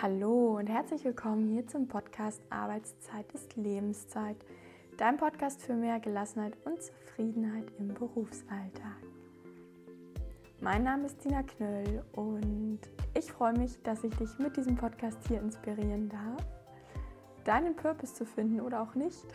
Hallo 0.00 0.58
und 0.58 0.68
herzlich 0.68 1.04
willkommen 1.04 1.48
hier 1.48 1.66
zum 1.66 1.88
Podcast 1.88 2.40
Arbeitszeit 2.50 3.32
ist 3.32 3.56
Lebenszeit, 3.56 4.36
dein 4.96 5.16
Podcast 5.16 5.60
für 5.60 5.74
mehr 5.74 5.98
Gelassenheit 5.98 6.56
und 6.64 6.80
Zufriedenheit 6.80 7.64
im 7.80 7.88
Berufsalltag. 7.94 9.02
Mein 10.60 10.84
Name 10.84 11.06
ist 11.06 11.18
Tina 11.18 11.42
Knöll 11.42 12.04
und 12.12 12.78
ich 13.14 13.32
freue 13.32 13.58
mich, 13.58 13.82
dass 13.82 14.04
ich 14.04 14.14
dich 14.14 14.38
mit 14.38 14.56
diesem 14.56 14.76
Podcast 14.76 15.18
hier 15.26 15.40
inspirieren 15.40 16.08
darf, 16.08 16.46
deinen 17.42 17.74
Purpose 17.74 18.14
zu 18.14 18.24
finden 18.24 18.60
oder 18.60 18.82
auch 18.82 18.94
nicht. 18.94 19.26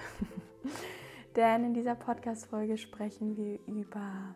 Denn 1.35 1.65
in 1.65 1.73
dieser 1.73 1.95
Podcast-Folge 1.95 2.77
sprechen 2.77 3.35
wir 3.35 3.59
über 3.67 4.33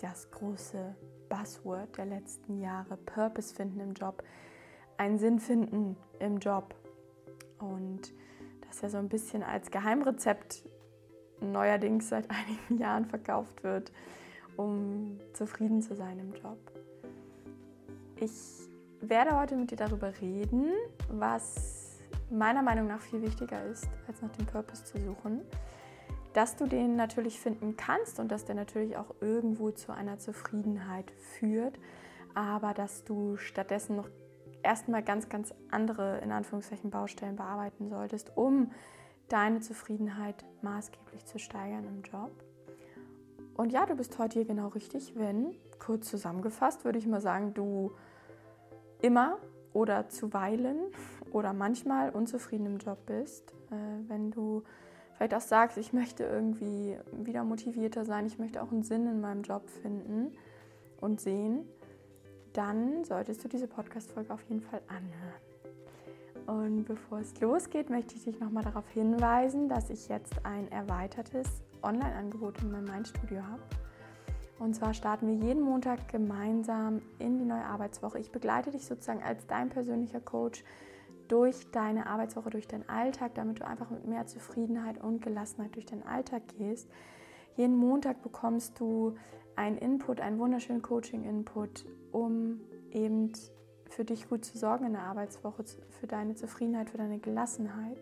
das 0.00 0.30
große 0.30 0.96
Buzzword 1.28 1.98
der 1.98 2.06
letzten 2.06 2.58
Jahre, 2.58 2.96
Purpose 2.96 3.54
finden 3.54 3.80
im 3.80 3.92
Job 3.92 4.22
einen 4.98 5.18
Sinn 5.18 5.38
finden 5.38 5.96
im 6.18 6.38
Job. 6.38 6.74
Und 7.58 8.12
das 8.66 8.80
ja 8.82 8.88
so 8.90 8.98
ein 8.98 9.08
bisschen 9.08 9.42
als 9.42 9.70
Geheimrezept 9.70 10.62
neuerdings 11.40 12.08
seit 12.08 12.28
einigen 12.30 12.78
Jahren 12.78 13.06
verkauft 13.06 13.62
wird, 13.64 13.92
um 14.56 15.18
zufrieden 15.32 15.80
zu 15.80 15.94
sein 15.94 16.18
im 16.18 16.34
Job. 16.34 16.58
Ich 18.16 18.68
werde 19.00 19.38
heute 19.38 19.56
mit 19.56 19.70
dir 19.70 19.76
darüber 19.76 20.12
reden, 20.20 20.72
was 21.08 22.00
meiner 22.30 22.62
Meinung 22.62 22.88
nach 22.88 23.00
viel 23.00 23.22
wichtiger 23.22 23.64
ist, 23.66 23.88
als 24.06 24.20
nach 24.20 24.30
dem 24.32 24.46
Purpose 24.46 24.84
zu 24.84 24.98
suchen. 24.98 25.42
Dass 26.32 26.56
du 26.56 26.66
den 26.66 26.96
natürlich 26.96 27.40
finden 27.40 27.76
kannst 27.76 28.20
und 28.20 28.30
dass 28.30 28.44
der 28.44 28.54
natürlich 28.54 28.96
auch 28.96 29.14
irgendwo 29.20 29.70
zu 29.70 29.92
einer 29.92 30.18
Zufriedenheit 30.18 31.10
führt, 31.10 31.78
aber 32.34 32.74
dass 32.74 33.04
du 33.04 33.36
stattdessen 33.36 33.96
noch 33.96 34.08
erstmal 34.62 35.02
ganz, 35.02 35.28
ganz 35.28 35.54
andere, 35.70 36.18
in 36.18 36.32
Anführungszeichen, 36.32 36.90
Baustellen 36.90 37.36
bearbeiten 37.36 37.88
solltest, 37.88 38.36
um 38.36 38.70
deine 39.28 39.60
Zufriedenheit 39.60 40.44
maßgeblich 40.62 41.26
zu 41.26 41.38
steigern 41.38 41.84
im 41.84 42.02
Job. 42.02 42.32
Und 43.54 43.72
ja, 43.72 43.86
du 43.86 43.96
bist 43.96 44.18
heute 44.18 44.38
hier 44.38 44.46
genau 44.46 44.68
richtig, 44.68 45.14
wenn, 45.16 45.54
kurz 45.78 46.08
zusammengefasst, 46.08 46.84
würde 46.84 46.98
ich 46.98 47.06
mal 47.06 47.20
sagen, 47.20 47.54
du 47.54 47.92
immer 49.02 49.38
oder 49.72 50.08
zuweilen 50.08 50.78
oder 51.32 51.52
manchmal 51.52 52.10
unzufrieden 52.10 52.66
im 52.66 52.78
Job 52.78 52.98
bist, 53.06 53.52
äh, 53.70 54.08
wenn 54.08 54.30
du 54.30 54.62
vielleicht 55.14 55.34
auch 55.34 55.40
sagst, 55.40 55.76
ich 55.76 55.92
möchte 55.92 56.24
irgendwie 56.24 56.96
wieder 57.12 57.44
motivierter 57.44 58.04
sein, 58.04 58.26
ich 58.26 58.38
möchte 58.38 58.62
auch 58.62 58.70
einen 58.70 58.82
Sinn 58.84 59.06
in 59.06 59.20
meinem 59.20 59.42
Job 59.42 59.68
finden 59.68 60.32
und 61.00 61.20
sehen 61.20 61.68
dann 62.52 63.04
solltest 63.04 63.44
du 63.44 63.48
diese 63.48 63.66
Podcast-Folge 63.66 64.32
auf 64.32 64.42
jeden 64.48 64.60
Fall 64.60 64.80
anhören. 64.88 65.48
Und 66.46 66.84
bevor 66.84 67.18
es 67.18 67.38
losgeht, 67.40 67.90
möchte 67.90 68.14
ich 68.14 68.24
dich 68.24 68.40
nochmal 68.40 68.64
darauf 68.64 68.88
hinweisen, 68.88 69.68
dass 69.68 69.90
ich 69.90 70.08
jetzt 70.08 70.34
ein 70.44 70.70
erweitertes 70.72 71.62
Online-Angebot 71.82 72.62
in 72.62 72.72
meinem 72.72 72.86
Mindstudio 72.86 73.42
habe. 73.42 73.62
Und 74.58 74.74
zwar 74.74 74.94
starten 74.94 75.28
wir 75.28 75.46
jeden 75.46 75.62
Montag 75.62 76.08
gemeinsam 76.08 77.02
in 77.18 77.38
die 77.38 77.44
neue 77.44 77.64
Arbeitswoche. 77.64 78.18
Ich 78.18 78.32
begleite 78.32 78.70
dich 78.70 78.86
sozusagen 78.86 79.22
als 79.22 79.46
dein 79.46 79.68
persönlicher 79.68 80.20
Coach 80.20 80.64
durch 81.28 81.70
deine 81.70 82.06
Arbeitswoche, 82.06 82.50
durch 82.50 82.66
deinen 82.66 82.88
Alltag, 82.88 83.34
damit 83.34 83.60
du 83.60 83.66
einfach 83.66 83.90
mit 83.90 84.06
mehr 84.06 84.26
Zufriedenheit 84.26 85.00
und 85.02 85.20
Gelassenheit 85.20 85.74
durch 85.76 85.86
deinen 85.86 86.02
Alltag 86.02 86.42
gehst. 86.56 86.88
Jeden 87.58 87.76
Montag 87.76 88.22
bekommst 88.22 88.78
du 88.78 89.16
einen 89.56 89.78
Input, 89.78 90.20
einen 90.20 90.38
wunderschönen 90.38 90.80
Coaching-Input, 90.80 91.86
um 92.12 92.60
eben 92.92 93.32
für 93.90 94.04
dich 94.04 94.28
gut 94.28 94.44
zu 94.44 94.56
sorgen 94.56 94.86
in 94.86 94.92
der 94.92 95.02
Arbeitswoche, 95.02 95.64
für 95.88 96.06
deine 96.06 96.36
Zufriedenheit, 96.36 96.88
für 96.88 96.98
deine 96.98 97.18
Gelassenheit. 97.18 97.98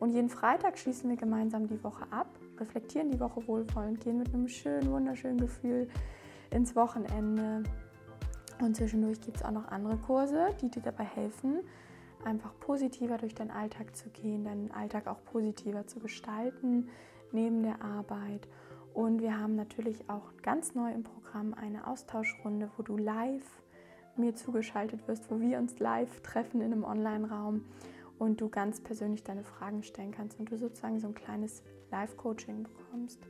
Und 0.00 0.12
jeden 0.12 0.30
Freitag 0.30 0.78
schließen 0.78 1.10
wir 1.10 1.18
gemeinsam 1.18 1.66
die 1.66 1.84
Woche 1.84 2.06
ab, 2.10 2.38
reflektieren 2.58 3.10
die 3.10 3.20
Woche 3.20 3.46
wohlwollend, 3.46 4.00
gehen 4.00 4.16
mit 4.16 4.32
einem 4.32 4.48
schönen, 4.48 4.90
wunderschönen 4.90 5.36
Gefühl 5.36 5.90
ins 6.50 6.74
Wochenende. 6.74 7.64
Und 8.62 8.76
zwischendurch 8.76 9.20
gibt 9.20 9.36
es 9.36 9.42
auch 9.42 9.50
noch 9.50 9.68
andere 9.68 9.98
Kurse, 9.98 10.56
die 10.62 10.70
dir 10.70 10.80
dabei 10.80 11.04
helfen, 11.04 11.60
einfach 12.24 12.58
positiver 12.60 13.18
durch 13.18 13.34
deinen 13.34 13.50
Alltag 13.50 13.94
zu 13.94 14.08
gehen, 14.08 14.44
deinen 14.44 14.70
Alltag 14.70 15.06
auch 15.06 15.22
positiver 15.22 15.86
zu 15.86 16.00
gestalten, 16.00 16.88
neben 17.34 17.62
der 17.62 17.82
Arbeit. 17.82 18.48
Und 18.94 19.20
wir 19.20 19.38
haben 19.38 19.56
natürlich 19.56 20.08
auch 20.08 20.32
ganz 20.42 20.74
neu 20.74 20.92
im 20.92 21.02
Programm 21.02 21.52
eine 21.54 21.86
Austauschrunde, 21.86 22.70
wo 22.76 22.82
du 22.82 22.96
live 22.96 23.62
mir 24.16 24.34
zugeschaltet 24.34 25.06
wirst, 25.08 25.30
wo 25.30 25.40
wir 25.40 25.58
uns 25.58 25.78
live 25.80 26.20
treffen 26.20 26.60
in 26.60 26.72
einem 26.72 26.84
Online-Raum 26.84 27.64
und 28.18 28.40
du 28.40 28.48
ganz 28.48 28.80
persönlich 28.80 29.24
deine 29.24 29.42
Fragen 29.42 29.82
stellen 29.82 30.12
kannst 30.12 30.38
und 30.38 30.50
du 30.50 30.56
sozusagen 30.56 31.00
so 31.00 31.08
ein 31.08 31.14
kleines 31.14 31.62
Live-Coaching 31.90 32.62
bekommst. 32.62 33.20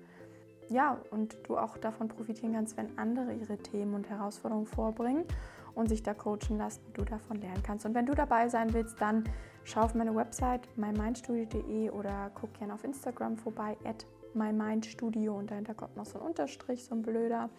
Ja, 0.68 0.98
und 1.10 1.38
du 1.44 1.56
auch 1.56 1.76
davon 1.76 2.08
profitieren 2.08 2.54
kannst, 2.54 2.76
wenn 2.76 2.98
andere 2.98 3.34
ihre 3.34 3.58
Themen 3.58 3.94
und 3.94 4.08
Herausforderungen 4.08 4.66
vorbringen 4.66 5.24
und 5.74 5.88
sich 5.88 6.02
da 6.02 6.14
coachen 6.14 6.56
lassen, 6.56 6.82
du 6.94 7.04
davon 7.04 7.38
lernen 7.38 7.62
kannst. 7.62 7.84
Und 7.84 7.94
wenn 7.94 8.06
du 8.06 8.14
dabei 8.14 8.48
sein 8.48 8.72
willst, 8.72 9.00
dann 9.00 9.24
schau 9.64 9.80
auf 9.80 9.94
meine 9.94 10.14
Website 10.14 10.68
mymindstudio.de 10.76 11.90
oder 11.90 12.30
guck 12.34 12.54
gerne 12.54 12.74
auf 12.74 12.84
Instagram 12.84 13.36
vorbei, 13.36 13.76
at 13.84 14.06
mymindstudio 14.34 15.36
und 15.36 15.50
dahinter 15.50 15.74
kommt 15.74 15.96
noch 15.96 16.06
so 16.06 16.18
ein 16.18 16.26
Unterstrich, 16.26 16.84
so 16.84 16.94
ein 16.94 17.02
blöder. 17.02 17.50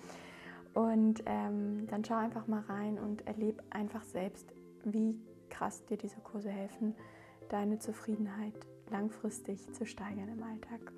Und 0.73 1.23
ähm, 1.25 1.87
dann 1.87 2.03
schau 2.03 2.15
einfach 2.15 2.47
mal 2.47 2.61
rein 2.61 2.99
und 2.99 3.25
erlebe 3.27 3.63
einfach 3.69 4.03
selbst, 4.03 4.53
wie 4.83 5.15
krass 5.49 5.85
dir 5.85 5.97
diese 5.97 6.17
Kurse 6.17 6.49
helfen, 6.49 6.95
deine 7.49 7.79
Zufriedenheit 7.79 8.53
langfristig 8.91 9.73
zu 9.73 9.85
steigern 9.85 10.29
im 10.29 10.43
Alltag. 10.43 10.91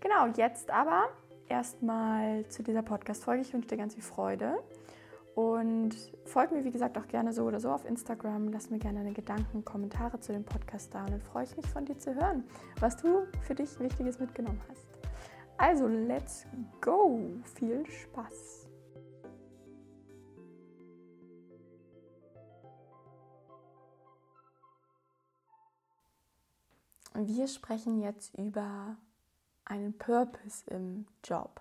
Genau, 0.00 0.26
jetzt 0.36 0.70
aber 0.70 1.08
erstmal 1.48 2.46
zu 2.48 2.62
dieser 2.62 2.82
Podcast-Folge. 2.82 3.42
Ich 3.42 3.52
wünsche 3.52 3.68
dir 3.68 3.76
ganz 3.76 3.94
viel 3.94 4.02
Freude 4.02 4.58
und 5.38 5.94
folg 6.24 6.50
mir, 6.50 6.64
wie 6.64 6.72
gesagt, 6.72 6.98
auch 6.98 7.06
gerne 7.06 7.32
so 7.32 7.44
oder 7.44 7.60
so 7.60 7.70
auf 7.70 7.84
Instagram. 7.84 8.48
Lass 8.48 8.70
mir 8.70 8.80
gerne 8.80 8.98
deine 8.98 9.12
Gedanken, 9.12 9.64
Kommentare 9.64 10.18
zu 10.18 10.32
dem 10.32 10.42
Podcast 10.42 10.92
da. 10.92 11.04
Und 11.04 11.12
dann 11.12 11.20
freue 11.20 11.44
ich 11.44 11.56
mich 11.56 11.66
von 11.68 11.84
dir 11.84 11.96
zu 11.96 12.12
hören, 12.12 12.42
was 12.80 12.96
du 12.96 13.24
für 13.42 13.54
dich 13.54 13.78
Wichtiges 13.78 14.18
mitgenommen 14.18 14.60
hast. 14.68 14.84
Also, 15.56 15.86
let's 15.86 16.44
go! 16.80 17.20
Viel 17.54 17.86
Spaß! 17.86 18.68
Wir 27.14 27.46
sprechen 27.46 28.00
jetzt 28.00 28.36
über 28.36 28.96
einen 29.64 29.96
Purpose 29.96 30.68
im 30.68 31.06
Job. 31.22 31.60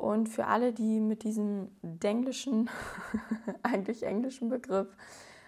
Und 0.00 0.30
für 0.30 0.46
alle, 0.46 0.72
die 0.72 0.98
mit 0.98 1.24
diesem 1.24 1.68
denglischen, 1.82 2.70
eigentlich 3.62 4.04
englischen 4.04 4.48
Begriff, 4.48 4.88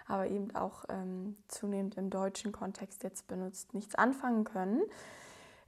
aber 0.07 0.27
eben 0.27 0.55
auch 0.55 0.85
ähm, 0.91 1.39
zunehmend 1.49 1.97
im 1.97 2.11
deutschen 2.11 2.53
Kontext 2.53 3.03
jetzt 3.03 3.29
benutzt, 3.29 3.73
nichts 3.73 3.95
anfangen 3.95 4.45
können, 4.45 4.83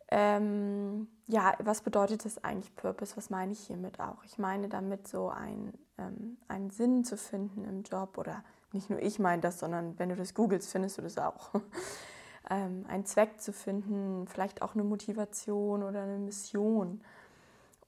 ähm, 0.09 1.09
ja, 1.29 1.55
was 1.61 1.81
bedeutet 1.81 2.27
das 2.27 2.45
eigentlich 2.45 2.77
Purpose? 2.77 3.17
Was 3.17 3.31
meine 3.31 3.53
ich 3.53 3.61
hiermit 3.61 4.01
auch? 4.01 4.23
Ich 4.25 4.37
meine 4.37 4.69
damit 4.69 5.09
so 5.09 5.31
ein, 5.31 5.73
ähm, 5.97 6.37
einen 6.47 6.69
Sinn 6.69 7.05
zu 7.05 7.17
finden 7.17 7.65
im 7.65 7.85
Job 7.85 8.19
oder 8.19 8.45
nicht 8.73 8.91
nur 8.91 9.01
ich 9.01 9.19
meine 9.19 9.41
das, 9.41 9.61
sondern 9.61 9.99
wenn 9.99 10.11
du 10.11 10.17
das 10.17 10.35
googelst, 10.35 10.71
findest 10.71 10.99
du 10.99 11.03
das 11.03 11.17
auch. 11.17 11.53
ähm, 12.51 12.85
einen 12.87 13.07
Zweck 13.07 13.41
zu 13.41 13.55
finden, 13.55 14.27
vielleicht 14.29 14.61
auch 14.61 14.75
eine 14.75 14.85
Motivation 14.85 15.83
oder 15.83 16.03
eine 16.03 16.19
Mission. 16.19 17.01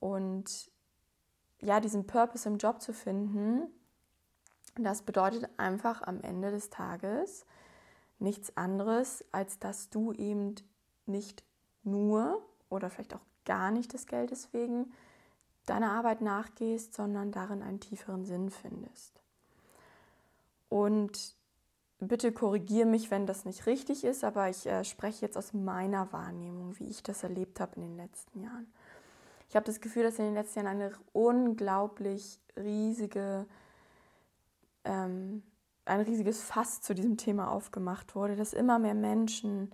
Und 0.01 0.71
ja, 1.66 1.80
diesen 1.80 2.07
Purpose 2.07 2.48
im 2.48 2.59
Job 2.59 2.80
zu 2.80 2.92
finden, 2.92 3.66
das 4.77 5.03
bedeutet 5.03 5.51
einfach 5.57 6.01
am 6.03 6.21
Ende 6.21 6.53
des 6.53 6.71
Tages 6.71 7.45
nichts 8.21 8.57
anderes, 8.57 9.24
als 9.33 9.59
dass 9.59 9.91
du 9.91 10.13
eben 10.13 10.54
nicht 11.07 11.42
nur 11.83 12.41
oder 12.68 12.89
vielleicht 12.89 13.15
auch 13.15 13.27
gar 13.45 13.72
nicht 13.72 13.92
des 13.92 14.07
Geldes 14.07 14.53
wegen 14.53 14.92
deiner 15.66 15.91
Arbeit 15.91 16.21
nachgehst, 16.21 16.95
sondern 16.95 17.33
darin 17.33 17.63
einen 17.63 17.80
tieferen 17.80 18.24
Sinn 18.24 18.51
findest. 18.51 19.21
Und 20.69 21.34
bitte 21.98 22.30
korrigiere 22.30 22.86
mich, 22.86 23.10
wenn 23.10 23.27
das 23.27 23.45
nicht 23.45 23.66
richtig 23.66 24.04
ist, 24.04 24.22
aber 24.22 24.48
ich 24.48 24.66
äh, 24.66 24.84
spreche 24.84 25.27
jetzt 25.27 25.36
aus 25.36 25.53
meiner 25.53 26.12
Wahrnehmung, 26.12 26.78
wie 26.78 26.89
ich 26.89 27.03
das 27.03 27.24
erlebt 27.24 27.59
habe 27.59 27.74
in 27.77 27.83
den 27.83 27.97
letzten 27.97 28.41
Jahren. 28.41 28.72
Ich 29.48 29.57
habe 29.57 29.66
das 29.66 29.81
Gefühl, 29.81 30.03
dass 30.03 30.19
in 30.19 30.27
den 30.27 30.34
letzten 30.34 30.60
Jahren 30.60 30.81
eine 30.81 30.93
unglaublich 31.13 32.41
riesige, 32.57 33.47
ähm, 34.84 35.43
ein 35.84 36.01
riesiges 36.01 36.43
Fass 36.43 36.81
zu 36.81 36.95
diesem 36.95 37.16
Thema 37.16 37.51
aufgemacht 37.51 38.15
wurde, 38.15 38.37
dass 38.37 38.53
immer 38.53 38.78
mehr 38.78 38.95
Menschen 38.95 39.72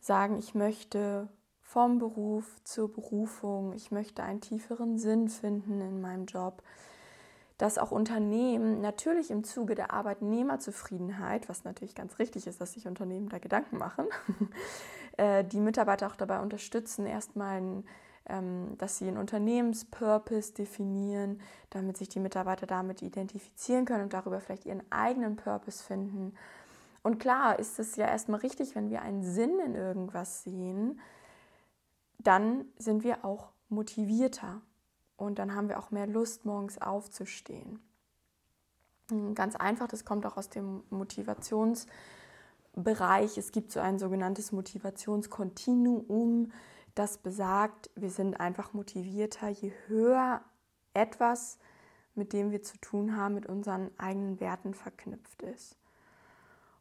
sagen, 0.00 0.38
ich 0.38 0.54
möchte 0.54 1.28
vom 1.62 1.98
Beruf 1.98 2.46
zur 2.64 2.90
Berufung, 2.90 3.72
ich 3.74 3.90
möchte 3.90 4.22
einen 4.22 4.40
tieferen 4.40 4.98
Sinn 4.98 5.28
finden 5.28 5.80
in 5.80 6.00
meinem 6.00 6.26
Job, 6.26 6.62
dass 7.58 7.76
auch 7.76 7.90
Unternehmen 7.90 8.80
natürlich 8.80 9.30
im 9.32 9.42
Zuge 9.42 9.74
der 9.74 9.92
Arbeitnehmerzufriedenheit, 9.92 11.48
was 11.48 11.64
natürlich 11.64 11.96
ganz 11.96 12.20
richtig 12.20 12.46
ist, 12.46 12.60
dass 12.60 12.74
sich 12.74 12.86
Unternehmen 12.86 13.28
da 13.28 13.38
Gedanken 13.38 13.78
machen, 13.78 14.06
äh, 15.16 15.44
die 15.44 15.60
Mitarbeiter 15.60 16.06
auch 16.06 16.16
dabei 16.16 16.40
unterstützen, 16.40 17.04
erstmal, 17.04 17.58
ähm, 17.58 17.84
dass 18.28 18.98
sie 18.98 19.08
einen 19.08 19.16
Unternehmenspurpose 19.16 20.52
definieren, 20.52 21.40
damit 21.70 21.96
sich 21.96 22.10
die 22.10 22.20
Mitarbeiter 22.20 22.66
damit 22.66 23.00
identifizieren 23.00 23.86
können 23.86 24.04
und 24.04 24.12
darüber 24.12 24.40
vielleicht 24.40 24.66
ihren 24.66 24.82
eigenen 24.92 25.36
Purpose 25.36 25.82
finden. 25.82 26.34
Und 27.02 27.18
klar 27.18 27.58
ist 27.58 27.78
es 27.78 27.96
ja 27.96 28.06
erstmal 28.06 28.40
richtig, 28.40 28.74
wenn 28.74 28.90
wir 28.90 29.00
einen 29.00 29.22
Sinn 29.22 29.58
in 29.60 29.74
irgendwas 29.74 30.44
sehen, 30.44 31.00
dann 32.18 32.66
sind 32.76 33.02
wir 33.02 33.24
auch 33.24 33.48
motivierter 33.70 34.60
und 35.16 35.38
dann 35.38 35.54
haben 35.54 35.70
wir 35.70 35.78
auch 35.78 35.90
mehr 35.90 36.06
Lust, 36.06 36.44
morgens 36.44 36.80
aufzustehen. 36.80 37.80
Hm, 39.10 39.34
ganz 39.34 39.56
einfach, 39.56 39.88
das 39.88 40.04
kommt 40.04 40.26
auch 40.26 40.36
aus 40.36 40.50
dem 40.50 40.82
Motivationsbereich. 40.90 43.38
Es 43.38 43.52
gibt 43.52 43.72
so 43.72 43.80
ein 43.80 43.98
sogenanntes 43.98 44.52
Motivationskontinuum, 44.52 46.52
das 46.98 47.18
besagt, 47.18 47.90
wir 47.94 48.10
sind 48.10 48.40
einfach 48.40 48.72
motivierter, 48.72 49.48
je 49.48 49.72
höher 49.86 50.42
etwas, 50.94 51.58
mit 52.14 52.32
dem 52.32 52.50
wir 52.50 52.62
zu 52.62 52.76
tun 52.78 53.16
haben, 53.16 53.34
mit 53.34 53.46
unseren 53.46 53.90
eigenen 53.98 54.40
Werten 54.40 54.74
verknüpft 54.74 55.42
ist. 55.42 55.76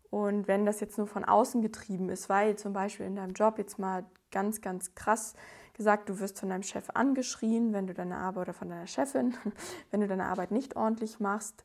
Und 0.10 0.48
wenn 0.48 0.66
das 0.66 0.80
jetzt 0.80 0.98
nur 0.98 1.08
von 1.08 1.25
außen 1.25 1.62
getrieben 1.62 2.10
ist, 2.10 2.30
weil 2.30 2.56
zum 2.56 2.74
Beispiel 2.74 3.06
in 3.06 3.16
deinem 3.16 3.34
Job 3.34 3.58
jetzt 3.58 3.78
mal 3.78 4.06
ganz, 4.31 4.62
ganz 4.62 4.96
krass 4.96 5.36
gesagt, 5.74 6.10
du 6.10 6.20
wirst 6.20 6.40
von 6.40 6.50
deinem 6.50 6.63
Chef 6.63 6.90
angeschrien, 6.94 7.74
wenn 7.74 7.88
du 7.88 7.94
deine 7.94 8.18
Arbeit 8.18 8.44
oder 8.44 8.54
von 8.54 8.70
deiner 8.70 8.88
Chefin, 8.88 9.36
wenn 9.92 10.02
du 10.02 10.08
deine 10.08 10.25
Arbeit 10.25 10.52
nicht 10.52 10.75
ordentlich 10.75 11.20
machst. 11.20 11.63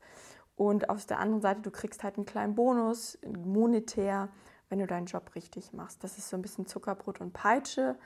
Und 0.54 0.90
auf 0.90 1.06
der 1.06 1.18
anderen 1.18 1.40
Seite, 1.40 1.62
du 1.62 1.70
kriegst 1.70 2.04
halt 2.04 2.16
einen 2.16 2.26
kleinen 2.26 2.54
Bonus, 2.54 3.18
monetär, 3.26 4.28
wenn 4.68 4.80
du 4.80 4.86
deinen 4.86 5.06
Job 5.06 5.34
richtig 5.34 5.72
machst. 5.72 6.04
Das 6.04 6.18
ist 6.18 6.28
so 6.28 6.36
ein 6.36 6.42
bisschen 6.42 6.66
Zuckerbrot 6.66 7.20
und 7.20 7.32
Peitsche. 7.32 7.96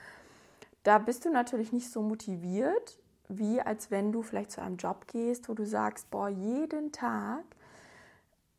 Da 0.87 0.99
bist 0.99 1.25
du 1.25 1.31
natürlich 1.31 1.73
nicht 1.73 1.91
so 1.91 2.01
motiviert, 2.01 3.01
wie 3.29 3.61
als 3.61 3.91
wenn 3.91 4.13
du 4.13 4.23
vielleicht 4.23 4.53
zu 4.53 4.63
einem 4.63 4.77
Job 4.77 5.09
gehst, 5.09 5.49
wo 5.49 5.55
du 5.55 5.67
sagst, 5.67 6.13
boah, 6.13 6.29
jeden 6.29 6.93
Tag, 6.93 7.43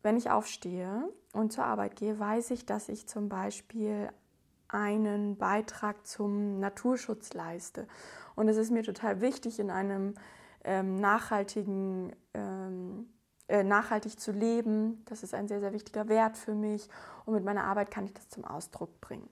wenn 0.04 0.18
ich 0.18 0.30
aufstehe 0.30 1.08
und 1.32 1.54
zur 1.54 1.64
Arbeit 1.64 1.96
gehe, 1.96 2.20
weiß 2.20 2.52
ich, 2.52 2.66
dass 2.66 2.90
ich 2.90 3.08
zum 3.08 3.30
Beispiel 3.30 4.10
einen 4.68 5.38
Beitrag 5.38 6.06
zum 6.06 6.60
Naturschutz 6.60 7.34
leiste. 7.34 7.88
Und 8.36 8.50
es 8.50 8.58
ist 8.58 8.72
mir 8.72 8.84
total 8.84 9.22
wichtig, 9.22 9.58
in 9.58 9.72
einem 9.72 10.16
ähm, 10.66 11.00
nachhaltigen, 11.00 12.14
ähm, 12.34 13.08
äh, 13.48 13.64
nachhaltig 13.64 14.20
zu 14.20 14.34
leben. 14.34 15.02
Das 15.06 15.24
ist 15.24 15.34
ein 15.34 15.48
sehr, 15.48 15.62
sehr 15.62 15.72
wichtiger 15.72 16.10
Wert 16.10 16.36
für 16.36 16.56
mich. 16.56 16.90
Und 17.24 17.36
mit 17.36 17.46
meiner 17.46 17.64
Arbeit 17.64 17.90
kann 17.90 18.04
ich 18.04 18.14
das 18.14 18.28
zum 18.28 18.44
Ausdruck 18.44 19.00
bringen. 19.00 19.30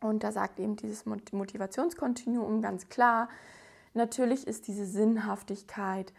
Und 0.00 0.22
da 0.22 0.32
sagt 0.32 0.60
eben 0.60 0.76
dieses 0.76 1.06
Motivationskontinuum 1.06 2.60
ganz 2.62 2.88
klar, 2.88 3.28
natürlich 3.94 4.46
ist 4.46 4.68
diese 4.68 4.86
Sinnhaftigkeit 4.86 6.12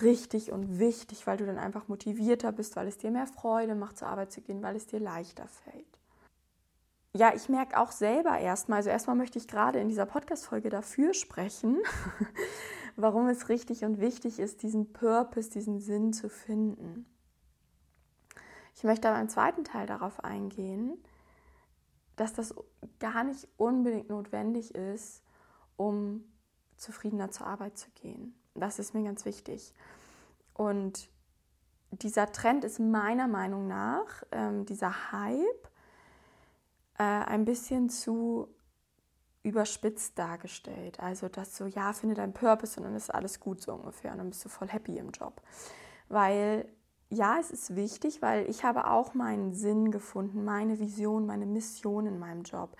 richtig 0.00 0.50
und 0.50 0.78
wichtig, 0.78 1.26
weil 1.26 1.36
du 1.36 1.46
dann 1.46 1.58
einfach 1.58 1.88
motivierter 1.88 2.50
bist, 2.50 2.76
weil 2.76 2.88
es 2.88 2.98
dir 2.98 3.10
mehr 3.10 3.26
Freude 3.26 3.74
macht, 3.74 3.98
zur 3.98 4.08
Arbeit 4.08 4.32
zu 4.32 4.40
gehen, 4.40 4.62
weil 4.62 4.74
es 4.74 4.86
dir 4.86 4.98
leichter 4.98 5.46
fällt 5.46 5.94
ja, 7.16 7.32
ich 7.32 7.48
merke 7.48 7.78
auch 7.78 7.92
selber 7.92 8.38
erstmal, 8.38 8.78
also 8.78 8.90
erstmal 8.90 9.16
möchte 9.16 9.38
ich 9.38 9.46
gerade 9.46 9.78
in 9.78 9.88
dieser 9.88 10.04
Podcast-Folge 10.04 10.68
dafür 10.68 11.14
sprechen, 11.14 11.78
warum 12.96 13.28
es 13.28 13.48
richtig 13.48 13.84
und 13.84 14.00
wichtig 14.00 14.40
ist, 14.40 14.62
diesen 14.62 14.92
Purpose, 14.92 15.48
diesen 15.48 15.80
Sinn 15.80 16.12
zu 16.12 16.28
finden. 16.28 17.06
Ich 18.74 18.82
möchte 18.82 19.08
aber 19.08 19.20
im 19.20 19.28
zweiten 19.28 19.62
Teil 19.62 19.86
darauf 19.86 20.24
eingehen, 20.24 20.98
dass 22.16 22.32
das 22.32 22.54
gar 23.00 23.24
nicht 23.24 23.48
unbedingt 23.56 24.08
notwendig 24.08 24.74
ist, 24.74 25.22
um 25.76 26.24
zufriedener 26.76 27.30
zur 27.30 27.46
Arbeit 27.46 27.78
zu 27.78 27.90
gehen. 27.90 28.34
Das 28.54 28.78
ist 28.78 28.94
mir 28.94 29.02
ganz 29.04 29.24
wichtig. 29.24 29.72
Und 30.52 31.08
dieser 31.90 32.30
Trend 32.32 32.64
ist 32.64 32.78
meiner 32.78 33.28
Meinung 33.28 33.66
nach, 33.66 34.22
ähm, 34.32 34.64
dieser 34.66 35.12
Hype, 35.12 35.68
äh, 36.98 37.02
ein 37.02 37.44
bisschen 37.44 37.88
zu 37.90 38.48
überspitzt 39.42 40.18
dargestellt. 40.18 41.00
Also, 41.00 41.28
dass 41.28 41.56
so, 41.56 41.66
ja, 41.66 41.92
finde 41.92 42.14
deinen 42.14 42.32
Purpose 42.32 42.78
und 42.78 42.84
dann 42.84 42.96
ist 42.96 43.14
alles 43.14 43.40
gut 43.40 43.60
so 43.60 43.74
ungefähr 43.74 44.12
und 44.12 44.18
dann 44.18 44.30
bist 44.30 44.44
du 44.44 44.48
voll 44.48 44.68
happy 44.68 44.98
im 44.98 45.10
Job. 45.10 45.42
Weil, 46.08 46.68
ja, 47.14 47.38
es 47.40 47.50
ist 47.50 47.76
wichtig, 47.76 48.22
weil 48.22 48.48
ich 48.48 48.64
habe 48.64 48.90
auch 48.90 49.14
meinen 49.14 49.54
Sinn 49.54 49.90
gefunden, 49.90 50.44
meine 50.44 50.78
Vision, 50.78 51.26
meine 51.26 51.46
Mission 51.46 52.06
in 52.06 52.18
meinem 52.18 52.42
Job. 52.42 52.76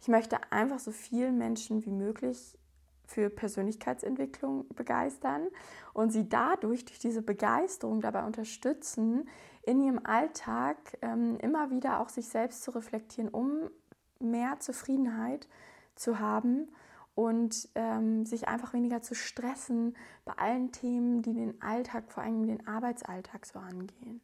Ich 0.00 0.08
möchte 0.08 0.38
einfach 0.50 0.78
so 0.78 0.90
vielen 0.90 1.38
Menschen 1.38 1.84
wie 1.84 1.90
möglich 1.90 2.58
für 3.06 3.30
Persönlichkeitsentwicklung 3.30 4.66
begeistern 4.74 5.46
und 5.94 6.12
sie 6.12 6.28
dadurch 6.28 6.84
durch 6.84 6.98
diese 6.98 7.22
Begeisterung 7.22 8.00
dabei 8.00 8.24
unterstützen, 8.24 9.28
in 9.62 9.80
ihrem 9.80 10.00
Alltag 10.04 10.76
ähm, 11.02 11.38
immer 11.40 11.70
wieder 11.70 12.00
auch 12.00 12.08
sich 12.08 12.28
selbst 12.28 12.62
zu 12.64 12.72
reflektieren, 12.72 13.30
um 13.30 13.70
mehr 14.18 14.58
Zufriedenheit 14.58 15.48
zu 15.94 16.18
haben 16.18 16.68
und 17.16 17.70
ähm, 17.74 18.26
sich 18.26 18.46
einfach 18.46 18.74
weniger 18.74 19.00
zu 19.00 19.14
stressen 19.14 19.96
bei 20.26 20.34
allen 20.34 20.70
Themen, 20.70 21.22
die 21.22 21.32
den 21.32 21.60
Alltag, 21.62 22.12
vor 22.12 22.22
allem 22.22 22.46
den 22.46 22.68
Arbeitsalltag 22.68 23.46
so 23.46 23.58
angehen. 23.58 24.20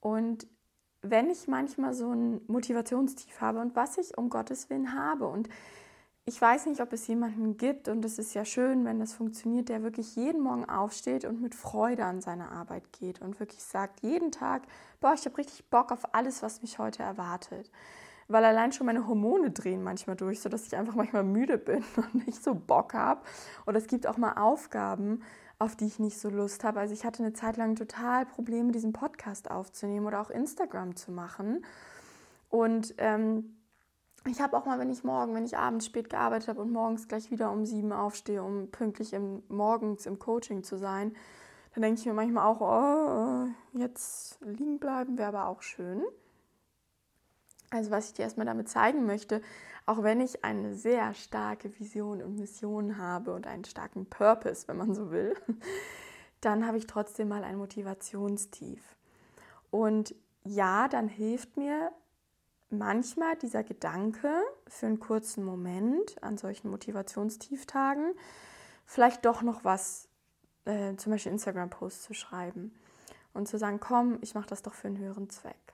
Und 0.00 0.48
wenn 1.02 1.30
ich 1.30 1.46
manchmal 1.46 1.94
so 1.94 2.10
ein 2.10 2.40
Motivationstief 2.48 3.40
habe 3.40 3.60
und 3.60 3.76
was 3.76 3.96
ich 3.96 4.18
um 4.18 4.28
Gottes 4.28 4.70
Willen 4.70 4.92
habe 4.92 5.28
und 5.28 5.48
ich 6.26 6.40
weiß 6.40 6.66
nicht, 6.66 6.80
ob 6.80 6.92
es 6.92 7.06
jemanden 7.06 7.56
gibt, 7.56 7.88
und 7.88 8.04
es 8.04 8.18
ist 8.18 8.34
ja 8.34 8.44
schön, 8.44 8.84
wenn 8.84 8.98
das 8.98 9.14
funktioniert, 9.14 9.68
der 9.68 9.82
wirklich 9.82 10.16
jeden 10.16 10.42
Morgen 10.42 10.68
aufsteht 10.68 11.24
und 11.24 11.40
mit 11.40 11.54
Freude 11.54 12.04
an 12.04 12.20
seine 12.20 12.50
Arbeit 12.50 12.92
geht 12.92 13.22
und 13.22 13.40
wirklich 13.40 13.62
sagt, 13.62 14.00
jeden 14.02 14.30
Tag, 14.32 14.62
boah, 15.00 15.14
ich 15.14 15.24
habe 15.26 15.38
richtig 15.38 15.70
Bock 15.70 15.92
auf 15.92 16.12
alles, 16.14 16.42
was 16.42 16.60
mich 16.60 16.78
heute 16.78 17.02
erwartet. 17.04 17.70
Weil 18.30 18.44
allein 18.44 18.70
schon 18.70 18.86
meine 18.86 19.08
Hormone 19.08 19.50
drehen 19.50 19.82
manchmal 19.82 20.14
durch, 20.14 20.40
sodass 20.40 20.64
ich 20.64 20.76
einfach 20.76 20.94
manchmal 20.94 21.24
müde 21.24 21.58
bin 21.58 21.82
und 21.96 22.26
nicht 22.26 22.42
so 22.42 22.54
Bock 22.54 22.94
habe. 22.94 23.22
Oder 23.66 23.78
es 23.78 23.88
gibt 23.88 24.06
auch 24.06 24.16
mal 24.16 24.34
Aufgaben, 24.34 25.22
auf 25.58 25.74
die 25.74 25.86
ich 25.86 25.98
nicht 25.98 26.18
so 26.18 26.30
Lust 26.30 26.62
habe. 26.62 26.78
Also 26.78 26.94
ich 26.94 27.04
hatte 27.04 27.24
eine 27.24 27.32
Zeit 27.32 27.56
lang 27.56 27.74
total 27.74 28.26
Probleme, 28.26 28.70
diesen 28.70 28.92
Podcast 28.92 29.50
aufzunehmen 29.50 30.06
oder 30.06 30.20
auch 30.20 30.30
Instagram 30.30 30.94
zu 30.94 31.10
machen. 31.10 31.64
Und 32.48 32.94
ähm, 32.98 33.56
ich 34.28 34.40
habe 34.40 34.56
auch 34.56 34.64
mal, 34.64 34.78
wenn 34.78 34.90
ich 34.90 35.02
morgen, 35.02 35.34
wenn 35.34 35.44
ich 35.44 35.56
abends 35.56 35.86
spät 35.86 36.08
gearbeitet 36.08 36.50
habe 36.50 36.60
und 36.60 36.70
morgens 36.70 37.08
gleich 37.08 37.32
wieder 37.32 37.50
um 37.50 37.66
sieben 37.66 37.92
aufstehe, 37.92 38.44
um 38.44 38.70
pünktlich 38.70 39.12
im, 39.12 39.42
morgens 39.48 40.06
im 40.06 40.20
Coaching 40.20 40.62
zu 40.62 40.78
sein, 40.78 41.16
dann 41.74 41.82
denke 41.82 41.98
ich 41.98 42.06
mir 42.06 42.14
manchmal 42.14 42.46
auch, 42.46 42.60
oh, 42.60 43.48
jetzt 43.76 44.40
liegen 44.42 44.78
bleiben 44.78 45.18
wäre 45.18 45.36
aber 45.36 45.48
auch 45.48 45.62
schön. 45.62 46.02
Also 47.70 47.90
was 47.90 48.08
ich 48.08 48.14
dir 48.14 48.22
erstmal 48.22 48.46
damit 48.46 48.68
zeigen 48.68 49.06
möchte, 49.06 49.42
auch 49.86 50.02
wenn 50.02 50.20
ich 50.20 50.44
eine 50.44 50.74
sehr 50.74 51.14
starke 51.14 51.78
Vision 51.78 52.22
und 52.22 52.36
Mission 52.36 52.98
habe 52.98 53.32
und 53.32 53.46
einen 53.46 53.64
starken 53.64 54.06
Purpose, 54.06 54.66
wenn 54.68 54.76
man 54.76 54.94
so 54.94 55.10
will, 55.10 55.34
dann 56.40 56.66
habe 56.66 56.78
ich 56.78 56.86
trotzdem 56.86 57.28
mal 57.28 57.44
ein 57.44 57.56
Motivationstief. 57.56 58.96
Und 59.70 60.14
ja, 60.44 60.88
dann 60.88 61.08
hilft 61.08 61.56
mir 61.56 61.92
manchmal 62.70 63.36
dieser 63.36 63.62
Gedanke 63.62 64.32
für 64.66 64.86
einen 64.86 65.00
kurzen 65.00 65.44
Moment 65.44 66.22
an 66.22 66.38
solchen 66.38 66.70
Motivationstieftagen, 66.70 68.14
vielleicht 68.86 69.24
doch 69.24 69.42
noch 69.42 69.64
was, 69.64 70.08
äh, 70.64 70.96
zum 70.96 71.12
Beispiel 71.12 71.32
Instagram-Post 71.32 72.02
zu 72.02 72.14
schreiben 72.14 72.74
und 73.32 73.48
zu 73.48 73.58
sagen, 73.58 73.80
komm, 73.80 74.18
ich 74.22 74.34
mache 74.34 74.48
das 74.48 74.62
doch 74.62 74.74
für 74.74 74.88
einen 74.88 74.98
höheren 74.98 75.30
Zweck. 75.30 75.69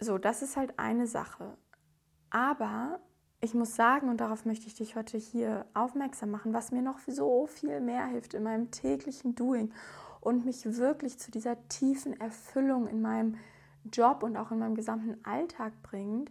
So, 0.00 0.16
das 0.16 0.40
ist 0.40 0.56
halt 0.56 0.78
eine 0.78 1.06
Sache. 1.06 1.56
Aber 2.30 3.00
ich 3.42 3.54
muss 3.54 3.76
sagen, 3.76 4.08
und 4.08 4.20
darauf 4.20 4.46
möchte 4.46 4.66
ich 4.66 4.74
dich 4.74 4.96
heute 4.96 5.18
hier 5.18 5.66
aufmerksam 5.74 6.30
machen, 6.30 6.54
was 6.54 6.72
mir 6.72 6.82
noch 6.82 6.98
so 7.06 7.46
viel 7.46 7.80
mehr 7.80 8.06
hilft 8.06 8.32
in 8.32 8.42
meinem 8.42 8.70
täglichen 8.70 9.34
Doing 9.34 9.72
und 10.20 10.46
mich 10.46 10.64
wirklich 10.64 11.18
zu 11.18 11.30
dieser 11.30 11.56
tiefen 11.68 12.18
Erfüllung 12.18 12.86
in 12.86 13.02
meinem 13.02 13.36
Job 13.92 14.22
und 14.22 14.36
auch 14.36 14.50
in 14.50 14.58
meinem 14.58 14.74
gesamten 14.74 15.22
Alltag 15.24 15.72
bringt, 15.82 16.30